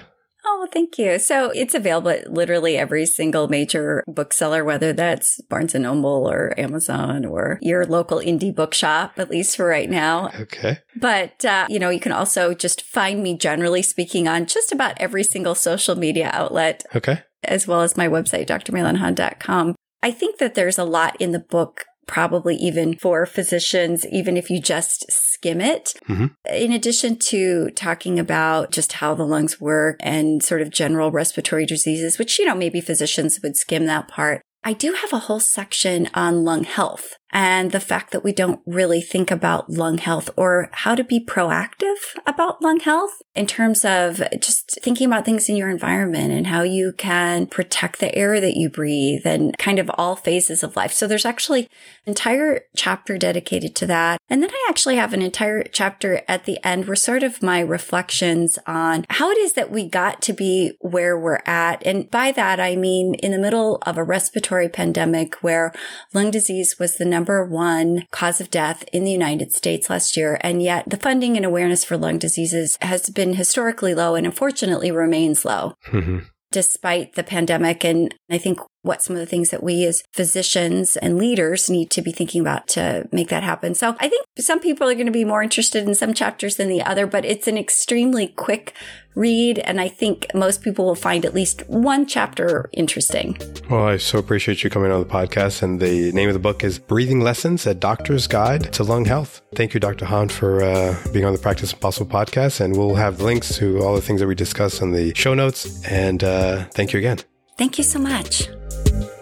Thank 0.78 1.00
you. 1.00 1.18
So 1.18 1.50
it's 1.56 1.74
available 1.74 2.12
at 2.12 2.32
literally 2.32 2.78
every 2.78 3.08
single 3.08 3.48
major 3.48 4.04
bookseller, 4.06 4.64
whether 4.64 4.94
that's 4.94 5.42
Barnes 5.42 5.74
and 5.74 5.86
Noble 5.86 6.30
or 6.30 6.54
Amazon 6.56 7.26
or 7.26 7.58
your 7.64 7.84
local 7.84 8.20
indie 8.20 8.54
bookshop, 8.54 9.14
at 9.18 9.32
least 9.32 9.58
for 9.58 9.66
right 9.66 9.90
now. 9.90 10.30
Okay. 10.40 10.78
But, 10.96 11.44
uh, 11.44 11.66
you 11.68 11.80
know, 11.80 11.90
you 11.90 12.00
can 12.00 12.12
also 12.12 12.54
just 12.54 12.84
find 12.84 13.24
me 13.24 13.36
generally 13.36 13.82
speaking 13.82 14.28
on 14.28 14.46
just 14.46 14.72
about 14.72 14.94
every 15.00 15.24
single 15.24 15.56
social 15.56 15.96
media 15.96 16.30
outlet. 16.32 16.86
Okay. 16.94 17.24
As 17.44 17.66
well 17.66 17.82
as 17.82 17.98
my 17.98 18.08
website, 18.08 18.46
drmeilanhan.com. 18.46 19.74
I 20.04 20.12
think 20.12 20.38
that 20.38 20.54
there's 20.54 20.78
a 20.78 20.84
lot 20.84 21.20
in 21.20 21.32
the 21.32 21.40
book 21.40 21.86
probably 22.08 22.56
even 22.56 22.98
for 22.98 23.26
physicians, 23.26 24.06
even 24.08 24.38
if 24.38 24.50
you 24.50 24.60
just 24.60 25.12
skim 25.12 25.62
it. 25.62 25.94
Mm-hmm. 26.08 26.28
In 26.50 26.72
addition 26.72 27.18
to 27.20 27.70
talking 27.72 28.18
about 28.18 28.72
just 28.72 28.94
how 28.94 29.14
the 29.14 29.26
lungs 29.26 29.62
work 29.62 29.98
and 30.00 30.42
sort 30.42 30.62
of 30.62 30.70
general 30.70 31.12
respiratory 31.12 31.66
diseases, 31.66 32.18
which, 32.18 32.40
you 32.40 32.46
know, 32.46 32.56
maybe 32.56 32.82
physicians 32.82 33.40
would 33.44 33.56
skim 33.56 33.86
that 33.86 34.08
part. 34.08 34.42
I 34.64 34.74
do 34.74 34.94
have 34.94 35.14
a 35.14 35.20
whole 35.20 35.40
section 35.40 36.10
on 36.14 36.44
lung 36.44 36.64
health 36.64 37.14
and 37.32 37.72
the 37.72 37.80
fact 37.80 38.12
that 38.12 38.24
we 38.24 38.32
don't 38.32 38.62
really 38.66 39.02
think 39.02 39.32
about 39.32 39.70
lung 39.70 39.98
health 39.98 40.30
or 40.38 40.70
how 40.72 40.96
to 40.96 41.04
be 41.04 41.24
proactive 41.24 42.16
about 42.26 42.62
lung 42.62 42.80
health 42.80 43.22
in 43.36 43.46
terms 43.46 43.84
of 43.84 44.22
just 44.40 44.80
thinking 44.82 45.08
about 45.08 45.26
things 45.26 45.50
in 45.50 45.56
your 45.56 45.70
environment 45.70 46.32
and 46.32 46.48
how 46.48 46.62
you 46.62 46.94
can 46.98 47.46
protect 47.46 48.00
the 48.00 48.14
air 48.16 48.40
that 48.40 48.56
you 48.56 48.70
breathe 48.70 49.26
and 49.26 49.58
kind 49.58 49.78
of 49.78 49.92
all 49.96 50.16
phases 50.16 50.64
of 50.64 50.76
life. 50.76 50.94
So 50.94 51.06
there's 51.06 51.26
actually 51.26 51.64
an 52.06 52.12
entire 52.12 52.62
chapter 52.76 53.18
dedicated 53.18 53.76
to 53.76 53.86
that. 53.88 54.20
And 54.30 54.42
then 54.42 54.50
I 54.50 54.68
actually 54.70 54.96
have 54.96 55.14
an 55.14 55.22
entire 55.22 55.64
chapter 55.64 56.22
at 56.28 56.46
the 56.46 56.66
end 56.66 56.88
where 56.88 56.96
sort 56.96 57.24
of 57.24 57.44
my 57.44 57.60
reflections 57.60 58.58
on 58.66 59.06
how 59.10 59.30
it 59.30 59.38
is 59.38 59.54
that 59.54 59.72
we 59.72 59.88
got 59.88 60.22
to 60.24 60.34
be 60.34 60.78
where 60.80 61.20
we're 61.20 61.42
at. 61.46 61.86
And 61.86 62.10
by 62.10 62.32
that, 62.32 62.60
I 62.60 62.76
mean 62.76 63.16
in 63.16 63.32
the 63.32 63.38
middle 63.38 63.78
of 63.86 63.98
a 63.98 64.04
respiratory 64.04 64.70
pandemic 64.70 65.36
where 65.44 65.74
lung 66.14 66.32
disease 66.32 66.80
was 66.80 66.96
the 66.96 67.17
number 67.18 67.44
one 67.44 68.06
cause 68.12 68.40
of 68.40 68.52
death 68.52 68.84
in 68.94 69.04
the 69.04 69.12
United 69.12 69.52
States 69.52 69.90
last 69.90 70.16
year. 70.16 70.38
And 70.42 70.62
yet 70.62 70.88
the 70.88 70.98
funding 70.98 71.36
and 71.36 71.46
awareness 71.46 71.84
for 71.84 71.98
lung 71.98 72.20
diseases 72.20 72.78
has 72.82 73.10
been 73.10 73.34
historically 73.34 73.96
low 73.96 74.14
and 74.14 74.28
unfortunately 74.28 74.92
remains 74.92 75.44
low. 75.44 75.74
Mm-hmm 75.88 76.20
despite 76.50 77.14
the 77.16 77.24
pandemic. 77.24 77.84
And 77.84 78.16
I 78.30 78.38
think 78.38 78.60
what 78.88 79.04
some 79.04 79.16
of 79.16 79.20
the 79.20 79.26
things 79.26 79.50
that 79.50 79.62
we 79.62 79.86
as 79.86 80.04
physicians 80.14 80.98
and 80.98 81.18
leaders 81.18 81.70
need 81.70 81.92
to 81.92 82.02
be 82.02 82.12
thinking 82.12 82.42
about 82.42 82.68
to 82.70 83.08
make 83.12 83.30
that 83.30 83.44
happen. 83.44 83.76
So 83.76 83.96
I 84.00 84.08
think 84.08 84.26
some 84.40 84.60
people 84.60 84.90
are 84.90 84.94
going 84.94 85.06
to 85.06 85.12
be 85.12 85.26
more 85.26 85.44
interested 85.44 85.88
in 85.88 85.94
some 85.94 86.14
chapters 86.14 86.56
than 86.56 86.70
the 86.70 86.82
other, 86.82 87.06
but 87.06 87.26
it's 87.26 87.48
an 87.48 87.58
extremely 87.58 88.28
quick 88.30 88.74
read. 89.16 89.60
And 89.60 89.82
I 89.82 89.88
think 89.88 90.28
most 90.34 90.62
people 90.62 90.86
will 90.86 90.96
find 90.96 91.26
at 91.26 91.34
least 91.34 91.68
one 91.68 92.06
chapter 92.06 92.70
interesting. 92.72 93.38
Well, 93.70 93.86
I 93.86 93.98
so 93.98 94.20
appreciate 94.20 94.64
you 94.64 94.70
coming 94.70 94.92
on 94.92 95.00
the 95.00 95.10
podcast. 95.10 95.64
And 95.64 95.80
the 95.80 96.12
name 96.14 96.30
of 96.30 96.34
the 96.34 96.40
book 96.40 96.64
is 96.64 96.80
Breathing 96.80 97.20
Lessons, 97.20 97.66
A 97.66 97.74
Doctor's 97.74 98.28
Guide 98.28 98.72
to 98.74 98.84
Lung 98.84 99.06
Health. 99.06 99.42
Thank 99.56 99.74
you, 99.74 99.80
Dr. 99.80 100.06
Han, 100.06 100.30
for 100.30 100.64
uh, 100.64 100.96
being 101.12 101.26
on 101.26 101.34
the 101.34 101.40
Practice 101.40 101.74
Impossible 101.74 102.10
podcast. 102.10 102.62
And 102.62 102.78
we'll 102.78 102.96
have 102.96 103.20
links 103.20 103.58
to 103.58 103.82
all 103.82 103.96
the 103.96 104.02
things 104.02 104.22
that 104.22 104.28
we 104.28 104.36
discuss 104.36 104.82
in 104.82 104.92
the 104.92 105.14
show 105.16 105.34
notes. 105.34 105.84
And 105.86 106.24
uh, 106.24 106.66
thank 106.66 106.94
you 106.94 107.00
again. 107.00 107.20
Thank 107.58 107.80
you 107.80 107.84
so 107.84 107.98
much 107.98 108.50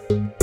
thank 0.10 0.22
you 0.22 0.35